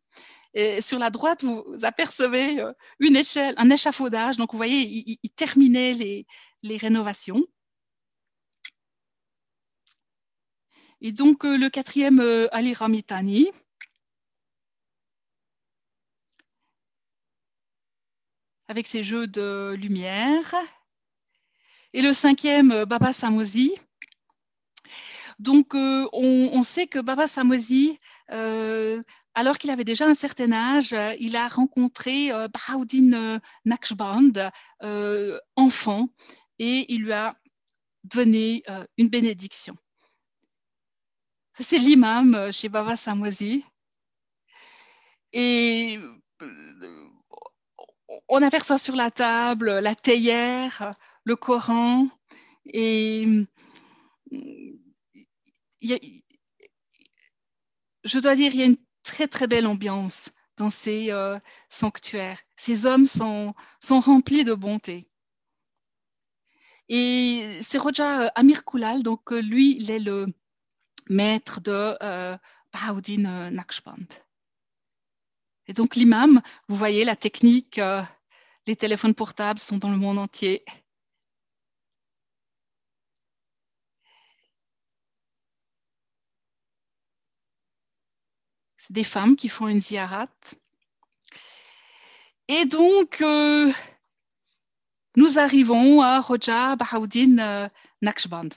Et 0.54 0.82
sur 0.82 1.00
la 1.00 1.10
droite, 1.10 1.44
vous 1.44 1.64
apercevez 1.84 2.64
une 3.00 3.16
échelle, 3.16 3.54
un 3.58 3.70
échafaudage. 3.70 4.38
Donc, 4.38 4.52
vous 4.52 4.58
voyez, 4.58 4.82
il, 5.22 5.30
terminait 5.32 5.94
les, 6.64 6.78
rénovations. 6.78 7.44
Et 11.02 11.12
donc, 11.12 11.46
euh, 11.46 11.58
le 11.58 11.70
quatrième, 11.70 12.20
euh, 12.20 12.48
Ali 12.52 12.74
Ramitani. 12.74 13.50
Avec 18.70 18.88
ses 18.88 19.04
jeux 19.04 19.28
de 19.28 19.76
lumière. 19.78 20.56
Et 21.92 22.02
le 22.02 22.14
cinquième, 22.14 22.72
euh, 22.72 22.86
Baba 22.86 23.12
Samosi. 23.12 23.76
Donc, 25.40 25.74
on, 25.74 26.64
sait 26.64 26.88
que 26.88 27.00
Baba 27.00 27.26
Samosi, 27.26 27.98
alors 28.28 29.58
qu'il 29.58 29.70
avait 29.70 29.86
déjà 29.86 30.06
un 30.06 30.14
certain 30.14 30.52
âge, 30.52 30.94
il 31.18 31.38
a 31.38 31.48
rencontré 31.48 32.30
Bahauddin 32.50 33.40
Naqshband, 33.64 34.52
enfant, 35.56 36.10
et 36.60 36.94
il 36.94 37.04
lui 37.04 37.14
a 37.14 37.38
donné 38.04 38.64
une 38.98 39.08
bénédiction. 39.08 39.78
C'est 41.62 41.78
l'imam 41.78 42.36
euh, 42.36 42.52
chez 42.52 42.70
Baba 42.70 42.96
Samosi. 42.96 43.66
Et 45.34 46.00
euh, 46.42 47.09
on 48.28 48.41
aperçoit 48.41 48.78
sur 48.78 48.95
la 48.95 49.12
table 49.12 49.80
la 49.80 49.95
théière, 49.95 50.93
le 51.24 51.36
Coran, 51.36 52.07
et 52.66 53.26
je 58.03 58.20
dois 58.20 58.36
dire, 58.36 58.53
il 58.53 58.60
y 58.60 58.64
a 58.64 58.66
une 58.66 58.78
très 59.03 59.28
très 59.28 59.47
belle 59.47 59.68
ambiance 59.68 60.30
dans 60.57 60.70
ces 60.70 61.12
euh, 61.12 61.39
sanctuaires. 61.70 62.39
Ces 62.57 62.86
hommes 62.86 63.05
sont, 63.05 63.53
remplis 63.89 64.43
de 64.43 64.53
bonté. 64.53 65.07
Et 66.89 67.60
c'est 67.62 67.78
Roja 67.78 68.28
Amir 68.30 68.66
Koulal, 68.66 69.03
donc 69.03 69.32
lui, 69.32 69.78
il 69.80 69.91
est 69.91 69.99
le, 69.99 70.26
maître 71.10 71.60
de 71.60 71.97
euh, 72.01 72.38
Bahauddin 72.72 73.26
euh, 73.26 73.49
Naqshband. 73.49 74.07
Et 75.70 75.74
donc 75.74 75.96
l'imam, 75.96 76.42
vous 76.68 76.76
voyez 76.76 77.06
la 77.06 77.16
technique, 77.16 77.78
euh, 77.78 78.02
les 78.66 78.76
téléphones 78.76 79.14
portables 79.14 79.60
sont 79.60 79.78
dans 79.78 79.92
le 79.92 79.98
monde 79.98 80.18
entier. 80.18 80.66
C'est 88.78 88.94
des 88.94 89.04
femmes 89.04 89.36
qui 89.36 89.48
font 89.48 89.68
une 89.68 89.80
ziyarat. 89.80 90.28
Et 92.48 92.66
donc, 92.66 93.24
nous 95.16 95.38
arrivons 95.38 96.02
à 96.02 96.20
Roja 96.20 96.76
Bahauddin 96.78 97.70
Naqshband. 98.02 98.50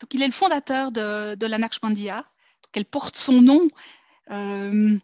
Donc, 0.00 0.12
il 0.12 0.22
est 0.22 0.26
le 0.26 0.32
fondateur 0.32 0.90
de, 0.90 1.36
de 1.36 1.46
la 1.46 1.58
Naqshbandiya. 1.58 2.16
Donc, 2.16 2.72
elle 2.72 2.84
porte 2.84 3.14
son 3.14 3.40
nom. 3.40 3.68
Euh, 4.30 4.98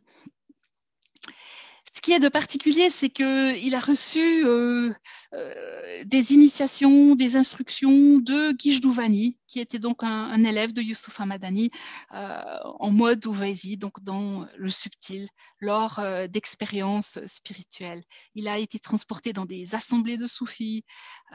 ce 1.92 2.00
qui 2.00 2.12
est 2.12 2.20
de 2.20 2.28
particulier, 2.28 2.88
c'est 2.88 3.10
qu'il 3.10 3.74
a 3.74 3.80
reçu 3.80 4.46
euh, 4.46 4.92
euh, 5.34 6.04
des 6.04 6.32
initiations, 6.32 7.14
des 7.16 7.36
instructions 7.36 8.18
de 8.18 8.52
Guijdouvani, 8.52 9.36
qui 9.48 9.60
était 9.60 9.80
donc 9.80 10.04
un, 10.04 10.44
élève 10.44 10.72
de 10.72 10.82
Youssouf 10.82 11.20
Hamadani 11.20 11.70
en 12.10 12.90
mode 12.90 13.26
Ouvaisi, 13.26 13.76
donc 13.76 14.02
dans 14.02 14.46
le 14.56 14.70
subtil, 14.70 15.28
lors 15.58 16.00
d'expériences 16.28 17.18
spirituelles. 17.26 18.04
Il 18.34 18.46
a 18.46 18.58
été 18.58 18.78
transporté 18.78 19.32
dans 19.32 19.44
des 19.44 19.74
assemblées 19.74 20.16
de 20.16 20.28
soufis. 20.28 20.84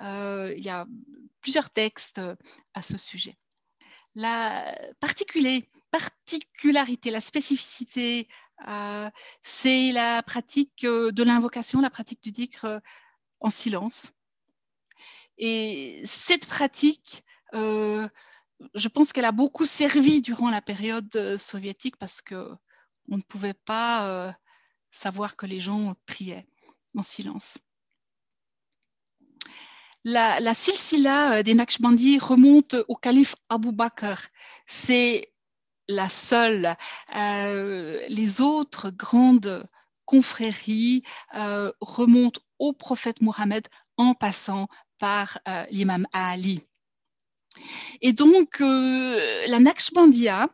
il 0.01 0.63
y 0.63 0.69
a 0.69 0.87
plusieurs 1.41 1.69
textes 1.69 2.21
à 2.73 2.81
ce 2.81 2.97
sujet 2.97 3.37
la 4.15 4.73
particularité, 5.99 7.09
la 7.09 7.21
spécificité, 7.21 8.27
euh, 8.67 9.09
c'est 9.43 9.91
la 9.91 10.23
pratique 10.23 10.83
euh, 10.83 11.11
de 11.11 11.23
l'invocation, 11.23 11.81
la 11.81 11.89
pratique 11.89 12.21
du 12.21 12.31
dhikr 12.31 12.65
euh, 12.65 12.79
en 13.39 13.49
silence. 13.49 14.11
Et 15.37 16.01
cette 16.05 16.47
pratique, 16.47 17.23
je 17.53 18.87
pense 18.87 19.11
qu'elle 19.11 19.25
a 19.25 19.33
beaucoup 19.33 19.65
servi 19.65 20.21
durant 20.21 20.49
la 20.49 20.61
période 20.61 21.37
soviétique 21.37 21.97
parce 21.97 22.21
qu'on 22.21 22.57
ne 23.09 23.21
pouvait 23.21 23.53
pas 23.53 24.33
savoir 24.91 25.35
que 25.35 25.45
les 25.45 25.59
gens 25.59 25.93
priaient 26.05 26.47
en 26.97 27.03
silence. 27.03 27.57
La, 30.05 30.39
la 30.39 30.55
silsila 30.55 31.43
des 31.43 31.53
Naqshbandi 31.53 32.17
remonte 32.17 32.77
au 32.87 32.95
calife 32.95 33.35
Abu 33.49 33.73
Bakr. 33.73 34.29
C'est 34.67 35.34
la 35.87 36.09
seule. 36.09 36.75
Euh, 37.15 38.01
les 38.09 38.41
autres 38.41 38.89
grandes 38.89 39.67
confréries 40.05 41.03
euh, 41.35 41.71
remontent 41.81 42.41
au 42.59 42.73
prophète 42.73 43.21
Mohammed 43.21 43.67
en 43.97 44.13
passant 44.13 44.67
par 44.99 45.39
l'imam 45.71 46.05
Ali. 46.13 46.61
Et 48.01 48.13
donc, 48.13 48.59
la 48.59 49.59
Naqshbandiya, 49.59 50.47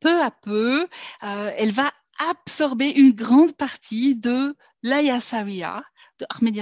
peu 0.00 0.22
à 0.22 0.30
peu, 0.30 0.86
elle 1.20 1.72
va 1.72 1.90
absorber 2.30 2.90
une 2.90 3.12
grande 3.12 3.56
partie 3.56 4.14
de 4.14 4.54
l'Ayasawiya, 4.82 5.82
de 6.18 6.26
Ahmed 6.30 6.56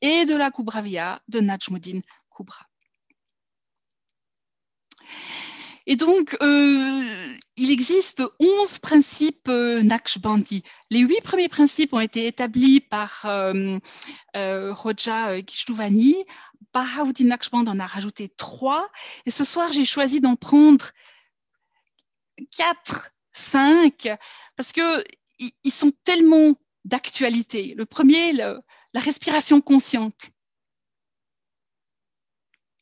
et 0.00 0.24
de 0.26 0.36
la 0.36 0.50
Kubravia 0.50 1.20
de 1.28 1.40
Najmuddin 1.40 2.00
Kubra. 2.30 2.66
Et 5.86 5.96
donc, 5.96 6.36
euh, 6.40 7.02
il 7.56 7.70
existe 7.70 8.22
11 8.40 8.78
principes 8.78 9.48
euh, 9.48 9.82
Naqshbandi. 9.82 10.62
Les 10.90 11.00
huit 11.00 11.20
premiers 11.22 11.48
principes 11.48 11.92
ont 11.92 12.00
été 12.00 12.26
établis 12.26 12.80
par 12.80 13.22
euh, 13.26 13.78
euh 14.36 14.72
Roja 14.72 15.42
Kishtuvani. 15.42 16.16
Bahauddin 16.72 17.26
Naqshband 17.26 17.66
en 17.66 17.78
a 17.78 17.86
rajouté 17.86 18.30
trois. 18.30 18.88
Et 19.26 19.30
ce 19.30 19.44
soir, 19.44 19.70
j'ai 19.72 19.84
choisi 19.84 20.20
d'en 20.20 20.36
prendre 20.36 20.86
quatre, 22.56 23.10
cinq, 23.32 24.08
parce 24.56 24.72
que 24.72 25.04
ils 25.38 25.72
sont 25.72 25.92
tellement 26.04 26.54
d'actualité. 26.84 27.74
Le 27.76 27.86
premier, 27.86 28.32
la 28.32 28.60
respiration 28.94 29.60
consciente. 29.60 30.30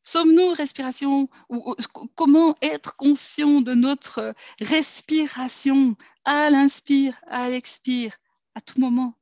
Sommes-nous 0.04 0.50
respiration 0.52 1.28
ou, 1.48 1.74
comment 2.16 2.56
être 2.60 2.96
conscient 2.96 3.60
de 3.60 3.74
notre 3.74 4.34
respiration 4.60 5.96
à 6.24 6.50
l'inspire, 6.50 7.20
à 7.28 7.48
l'expire, 7.48 8.16
à 8.54 8.60
tout 8.60 8.80
moment? 8.80 9.14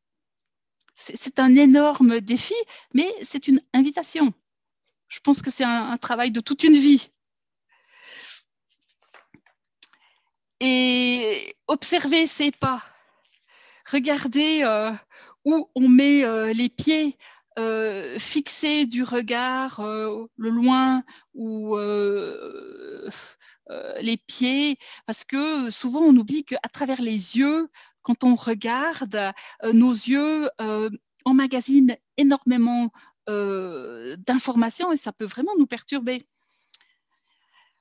C'est 0.95 1.39
un 1.39 1.55
énorme 1.57 2.21
défi, 2.21 2.55
mais 2.95 3.11
c'est 3.23 3.49
une 3.49 3.61
invitation. 3.73 4.35
Je 5.09 5.21
pense 5.21 5.43
que 5.43 5.51
c'est 5.51 5.65
un, 5.65 5.97
travail 5.97 6.31
de 6.31 6.41
toute 6.41 6.63
une 6.63 6.77
vie. 6.77 7.11
Et 10.61 11.57
observer 11.69 12.27
ses 12.27 12.51
pas, 12.51 12.83
regarder 13.91 14.61
euh, 14.63 14.93
où 15.47 15.71
on 15.75 15.89
met 15.89 16.23
euh, 16.23 16.53
les 16.53 16.69
pieds, 16.69 17.17
euh, 17.59 18.19
fixer 18.19 18.87
du 18.87 19.03
regard 19.03 19.81
le 19.81 20.51
loin 20.51 21.03
ou 21.35 21.77
les 24.01 24.17
pieds, 24.17 24.79
parce 25.07 25.25
que 25.25 25.71
souvent 25.71 26.01
on 26.01 26.17
oublie 26.17 26.45
qu'à 26.45 26.59
travers 26.73 27.01
les 27.01 27.37
yeux, 27.37 27.69
quand 28.03 28.25
on 28.25 28.35
regarde, 28.35 29.33
nos 29.73 29.93
yeux 29.93 30.49
emmagasinent 31.25 31.97
énormément 32.17 32.91
d'informations 33.27 34.93
et 34.93 34.97
ça 34.97 35.13
peut 35.13 35.27
vraiment 35.27 35.53
nous 35.59 35.67
perturber. 35.67 36.27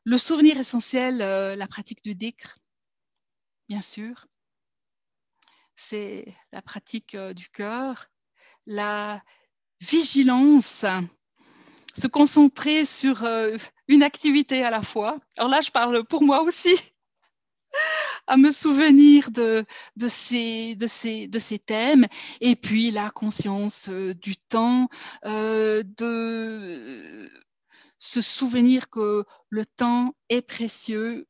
Le 0.03 0.17
souvenir 0.17 0.59
essentiel, 0.59 1.17
la 1.17 1.67
pratique 1.67 2.03
du 2.03 2.15
décre, 2.15 2.57
bien 3.67 3.81
sûr, 3.81 4.27
c'est 5.75 6.35
la 6.51 6.61
pratique 6.61 7.15
du 7.15 7.49
cœur, 7.49 8.07
la 8.65 9.23
vigilance, 9.81 10.85
se 11.95 12.07
concentrer 12.07 12.85
sur 12.85 13.25
une 13.87 14.03
activité 14.03 14.63
à 14.63 14.69
la 14.69 14.81
fois. 14.81 15.19
Alors 15.37 15.49
là, 15.49 15.61
je 15.61 15.71
parle 15.71 16.03
pour 16.05 16.23
moi 16.23 16.41
aussi, 16.41 16.75
à 18.27 18.37
me 18.37 18.51
souvenir 18.51 19.31
de, 19.31 19.65
ces, 20.07 20.77
thèmes, 21.65 22.07
et 22.41 22.55
puis 22.55 22.91
la 22.91 23.09
conscience 23.09 23.89
du 23.89 24.37
temps, 24.37 24.87
de 25.23 27.29
se 27.99 28.21
souvenir 28.21 28.89
que 28.89 29.25
le 29.49 29.65
temps 29.65 30.15
est 30.29 30.41
précieux, 30.41 31.27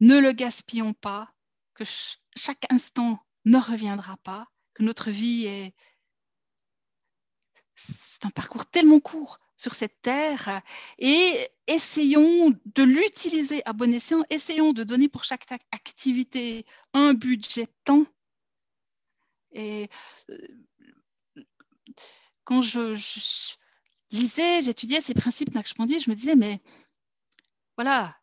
ne 0.00 0.18
le 0.18 0.32
gaspillons 0.32 0.94
pas, 0.94 1.32
que 1.74 1.84
chaque 2.36 2.66
instant 2.70 3.18
ne 3.44 3.58
reviendra 3.58 4.16
pas, 4.18 4.46
que 4.74 4.82
notre 4.82 5.10
vie 5.10 5.46
est... 5.46 5.74
C'est 7.80 8.26
un 8.26 8.30
parcours 8.30 8.66
tellement 8.66 9.00
court 9.00 9.38
sur 9.56 9.74
cette 9.74 10.00
terre 10.02 10.60
et 10.98 11.48
essayons 11.66 12.50
de 12.64 12.82
l'utiliser 12.82 13.62
à 13.66 13.72
bon 13.72 13.92
escient, 13.92 14.22
essayons 14.30 14.72
de 14.72 14.84
donner 14.84 15.08
pour 15.08 15.24
chaque 15.24 15.46
activité 15.72 16.66
un 16.92 17.14
budget 17.14 17.68
temps. 17.84 18.04
Et 19.52 19.88
euh, 20.30 20.38
quand 22.44 22.62
je, 22.62 22.96
lisais, 24.10 24.62
j'étudiais 24.62 25.00
ces 25.00 25.14
principes 25.14 25.54
Naqshbandi, 25.54 26.00
je 26.00 26.10
me 26.10 26.14
disais, 26.14 26.36
mais 26.36 26.60
voilà, 27.76 28.16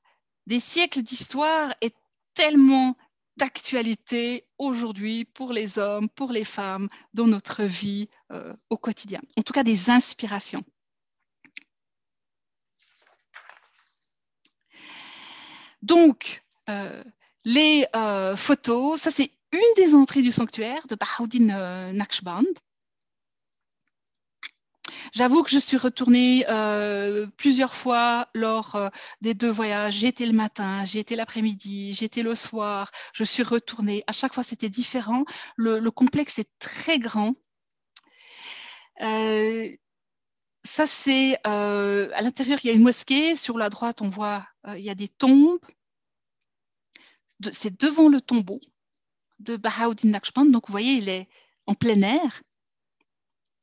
des 0.45 0.59
siècles 0.59 1.01
d'histoire 1.01 1.73
est 1.81 1.95
tellement 2.33 2.95
d'actualité 3.37 4.45
aujourd'hui 4.57 5.25
pour 5.25 5.53
les 5.53 5.77
hommes, 5.79 6.09
pour 6.09 6.31
les 6.31 6.43
femmes, 6.43 6.89
dans 7.13 7.27
notre 7.27 7.63
vie 7.63 8.09
euh, 8.31 8.53
au 8.69 8.77
quotidien. 8.77 9.21
En 9.37 9.43
tout 9.43 9.53
cas, 9.53 9.63
des 9.63 9.89
inspirations. 9.89 10.63
Donc, 15.81 16.43
euh, 16.69 17.03
les 17.45 17.85
euh, 17.95 18.35
photos, 18.35 18.99
ça 19.01 19.11
c'est 19.11 19.31
une 19.53 19.73
des 19.77 19.95
entrées 19.95 20.21
du 20.21 20.31
sanctuaire 20.31 20.85
de 20.87 20.95
Bahauddin 20.95 21.93
Naqshband. 21.93 22.43
J'avoue 25.13 25.43
que 25.43 25.49
je 25.49 25.59
suis 25.59 25.77
retournée 25.77 26.45
euh, 26.49 27.27
plusieurs 27.37 27.75
fois 27.75 28.27
lors 28.33 28.75
euh, 28.75 28.89
des 29.21 29.33
deux 29.33 29.49
voyages. 29.49 29.95
J'ai 29.95 30.07
été 30.07 30.25
le 30.25 30.33
matin, 30.33 30.85
j'ai 30.85 30.99
été 30.99 31.15
l'après-midi, 31.15 31.93
j'ai 31.93 32.05
été 32.05 32.23
le 32.23 32.35
soir. 32.35 32.91
Je 33.13 33.23
suis 33.23 33.43
retournée. 33.43 34.03
À 34.07 34.11
chaque 34.11 34.33
fois, 34.33 34.43
c'était 34.43 34.69
différent. 34.69 35.25
Le, 35.55 35.89
complexe 35.91 36.39
est 36.39 36.49
très 36.59 36.99
grand. 36.99 37.33
Euh, 39.01 39.69
ça, 40.63 40.87
c'est 40.87 41.37
à 41.45 42.21
l'intérieur, 42.21 42.59
il 42.63 42.67
y 42.67 42.69
a 42.69 42.73
une 42.73 42.83
mosquée. 42.83 43.35
Sur 43.35 43.57
la 43.57 43.69
droite, 43.69 44.01
on 44.01 44.09
voit, 44.09 44.45
il 44.75 44.83
y 44.83 44.89
a 44.89 44.95
des 44.95 45.07
tombes. 45.07 45.59
c'est 47.51 47.79
devant 47.79 48.09
le 48.09 48.21
tombeau 48.21 48.59
de 49.39 49.55
Bahauddin 49.55 50.09
Naqshband. 50.09 50.45
Donc, 50.45 50.67
vous 50.67 50.71
voyez, 50.71 50.93
il 50.93 51.09
est 51.09 51.27
en 51.67 51.73
plein 51.73 52.01
air 52.01 52.41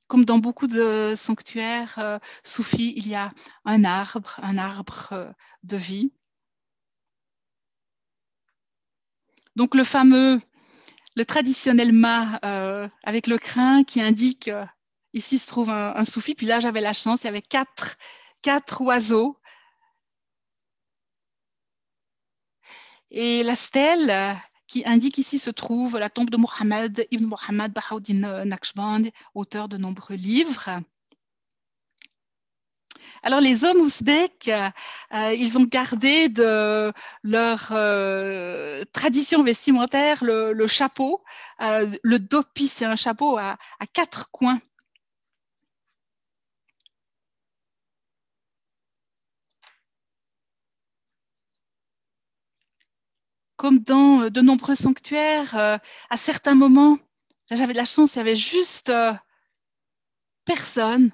comme 0.09 0.25
dans 0.25 0.39
beaucoup 0.39 0.67
de 0.67 1.15
sanctuaires 1.17 1.99
euh, 1.99 2.19
soufis, 2.43 2.95
il 2.97 3.09
y 3.09 3.15
a 3.15 3.33
un 3.65 3.85
arbre, 3.85 4.39
un 4.43 4.59
arbre 4.59 5.09
euh, 5.13 5.33
de 5.63 5.77
vie. 5.77 6.13
Donc 9.57 9.75
le 9.75 9.85
fameux, 9.85 10.41
le 11.17 11.25
traditionnel 11.25 11.93
mât 11.93 12.41
euh, 12.45 12.89
avec 13.05 13.27
le 13.27 13.39
crin 13.39 13.85
qui 13.85 14.01
indique 14.01 14.51
ici 15.13 15.39
se 15.39 15.47
trouve 15.47 15.71
un, 15.71 16.05
soufi. 16.05 16.35
Puis 16.35 16.47
là, 16.47 16.61
j'avais 16.61 16.81
la 16.81 16.93
chance, 16.93 17.23
il 17.23 17.27
y 17.27 17.29
avait 17.29 17.43
quatre 17.43 18.81
oiseaux. 18.81 19.39
Et 23.11 23.45
la 23.45 23.55
stèle 23.55 24.37
qui 24.67 24.83
indique 24.87 25.19
ici 25.19 25.39
se 25.39 25.51
trouve 25.51 25.99
la 25.99 26.11
tombe 26.11 26.31
de 26.31 26.37
Mohammed 26.37 27.07
ibn 27.11 27.27
Mohammed 27.27 27.73
Bahauddin 27.73 28.45
Naqshband, 28.45 29.05
auteur 29.35 29.69
de 29.69 29.77
nombreux 29.77 30.17
livres. 30.17 30.81
Alors 33.23 33.41
les 33.41 33.65
hommes 33.65 33.79
ouzbeks, 33.79 34.49
euh, 34.49 35.35
ils 35.35 35.57
ont 35.59 35.65
gardé 35.65 36.29
de 36.29 36.93
leur 37.23 37.69
euh, 37.73 38.85
tradition 38.93 39.43
vestimentaire 39.43 40.23
le, 40.23 40.67
chapeau. 40.67 41.23
Euh, 41.63 41.87
le 42.03 42.19
dopi, 42.19 42.69
c'est 42.69 42.85
un 42.85 42.97
chapeau 42.97 43.39
à, 43.39 43.57
quatre 43.93 44.31
coins 44.31 44.61
comme 53.65 53.79
dans 53.79 54.21
euh, 54.21 54.29
de 54.29 54.43
nombreux 54.43 54.75
sanctuaires, 54.75 55.57
euh, 55.57 55.79
à 56.11 56.19
certains 56.19 56.55
moments, 56.55 56.99
j'avais 57.51 57.73
de 57.73 57.79
la 57.79 57.87
chance, 57.87 58.15
il 58.15 58.19
y 58.19 58.21
avait 58.21 58.37
juste 58.37 58.91
euh, 58.91 59.15
personne. 60.45 61.11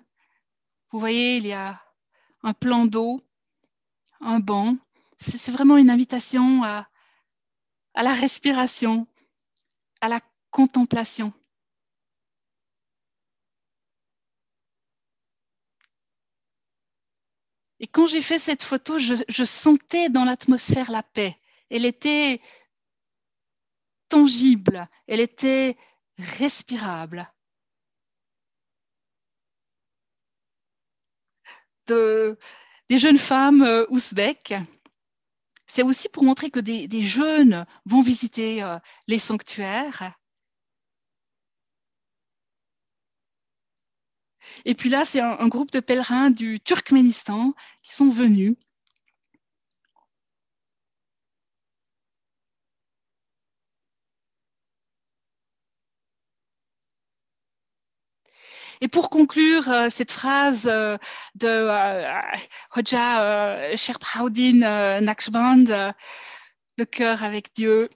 Vous 0.91 0.99
voyez, 0.99 1.37
il 1.37 1.47
y 1.47 1.53
a 1.53 1.81
un 2.43 2.53
plan 2.53 2.87
d'eau, 2.87 3.21
un 4.21 4.41
banc. 4.41 4.77
C'est 5.17 5.53
vraiment 5.53 5.77
une 5.77 5.91
invitation 5.91 6.65
à, 6.65 6.89
à 7.95 8.03
la 8.03 8.13
respiration, 8.15 9.07
à 10.01 10.09
la 10.09 10.19
contemplation. 10.51 11.33
Et 17.79 17.87
quand 17.87 18.09
j'ai 18.09 18.23
fait 18.23 18.41
cette 18.41 18.65
photo, 18.65 18.99
je 18.99 19.45
sentais 19.45 20.09
dans 20.09 20.25
l'atmosphère 20.25 20.91
la 20.91 21.05
paix 21.05 21.37
elle 21.71 21.87
était 21.87 22.41
tangible, 24.09 24.89
elle 25.07 25.21
était 25.21 25.77
respirable. 26.19 27.31
des 32.89 32.99
jeunes 32.99 33.19
femmes 33.19 33.63
euh, 33.63 33.85
ouzbèques. 33.91 34.55
C'est 35.67 35.83
aussi 35.83 36.09
pour 36.09 36.25
montrer 36.25 36.51
que 36.51 36.61
des, 36.61 37.03
jeunes 37.03 37.65
vont 37.85 38.03
visiter 38.03 38.63
euh, 38.63 38.79
les 39.07 39.19
sanctuaires. 39.19 40.13
Et 44.65 44.75
puis 44.75 44.89
là, 44.89 45.05
c'est 45.05 45.21
un, 45.21 45.49
groupe 45.49 45.71
de 45.71 45.81
pèlerins 45.81 46.31
du 46.31 46.61
Turkménistan 46.61 47.55
qui 47.83 47.95
sont 47.95 48.11
venus 48.11 48.57
Et 58.83 58.89
pour 58.89 59.11
conclure 59.11 59.69
euh, 59.69 59.91
cette 59.91 60.11
phrase 60.11 60.67
euh, 60.67 60.97
de 61.35 61.49
euh, 61.49 62.23
Hoja 62.75 63.77
Sherpaudin 63.77 65.01
Naqshband, 65.03 65.93
le 66.79 66.85
cœur 66.87 67.23
avec 67.23 67.55
Dieu, 67.55 67.91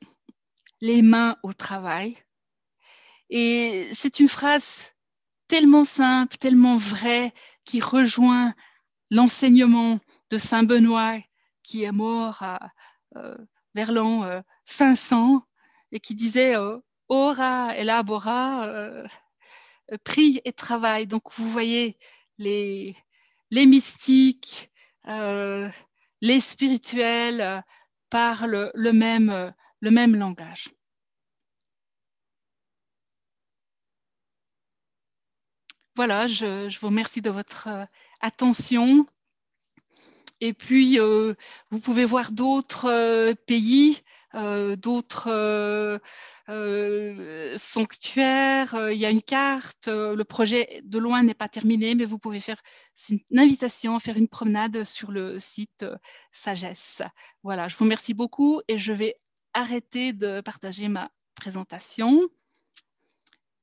les 0.80 1.00
mains 1.00 1.36
au 1.42 1.54
travail. 1.54 2.16
Et 3.30 3.88
c'est 3.94 4.20
une 4.20 4.28
phrase 4.28 4.92
tellement 5.48 5.84
simple, 5.84 6.36
tellement 6.36 6.76
vraie, 6.76 7.32
qui 7.64 7.80
rejoint 7.80 8.54
l'enseignement 9.10 9.98
de 10.30 10.36
Saint 10.36 10.64
Benoît, 10.64 11.16
qui 11.62 11.84
est 11.84 11.92
mort 11.92 12.42
vers 13.74 13.92
l'an 13.92 14.42
500 14.66 15.42
et 15.92 16.00
qui 16.00 16.14
disait 16.14 16.56
Ora 17.08 17.74
elabora 17.76 18.68
prie 20.04 20.40
et 20.44 20.52
travaille. 20.52 21.06
Donc, 21.06 21.32
vous 21.36 21.50
voyez 21.50 21.96
les, 22.38 22.96
mystiques, 23.52 24.70
les 25.06 26.40
spirituels 26.40 27.64
parlent 28.10 28.70
le 28.74 28.92
même, 28.92 30.16
langage. 30.16 30.70
Voilà, 35.96 36.26
je, 36.26 36.78
vous 36.80 36.86
remercie 36.88 37.22
de 37.22 37.30
votre 37.30 37.68
attention. 38.20 39.06
Et 40.40 40.52
puis, 40.52 40.98
euh, 40.98 41.34
vous 41.70 41.78
pouvez 41.78 42.04
voir 42.04 42.32
d'autres 42.32 42.90
euh, 42.90 43.34
pays, 43.46 44.02
euh, 44.02 44.02
d'autres 44.76 46.00
sanctuaires. 47.56 48.90
Il 48.90 48.98
y 48.98 49.06
a 49.06 49.10
une 49.10 49.22
carte. 49.22 49.88
le 49.88 50.22
projet 50.24 50.80
de 50.84 50.98
loin 50.98 51.22
n'est 51.22 51.34
pas 51.34 51.48
terminé, 51.48 51.94
mais 51.94 52.04
vous 52.04 52.18
pouvez 52.18 52.40
faire 52.40 52.60
une 53.10 53.38
invitation, 53.38 53.98
faire 53.98 54.16
une 54.16 54.28
promenade 54.28 54.84
sur 54.84 55.10
le 55.10 55.38
site 55.38 55.84
Sagesse. 56.32 57.02
Voilà, 57.42 57.68
je 57.68 57.76
vous 57.76 57.84
remercie 57.84 58.14
beaucoup 58.14 58.60
et 58.68 58.78
je 58.78 58.92
vais 58.92 59.16
arrêter 59.54 60.12
de 60.12 60.40
partager 60.40 60.88
ma 60.88 61.10
présentation. 61.34 62.20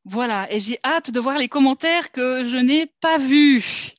Voilà, 0.05 0.51
et 0.51 0.59
j'ai 0.59 0.79
hâte 0.83 1.11
de 1.11 1.19
voir 1.19 1.37
les 1.37 1.47
commentaires 1.47 2.11
que 2.11 2.47
je 2.47 2.57
n'ai 2.57 2.87
pas 3.01 3.19
vus. 3.19 3.93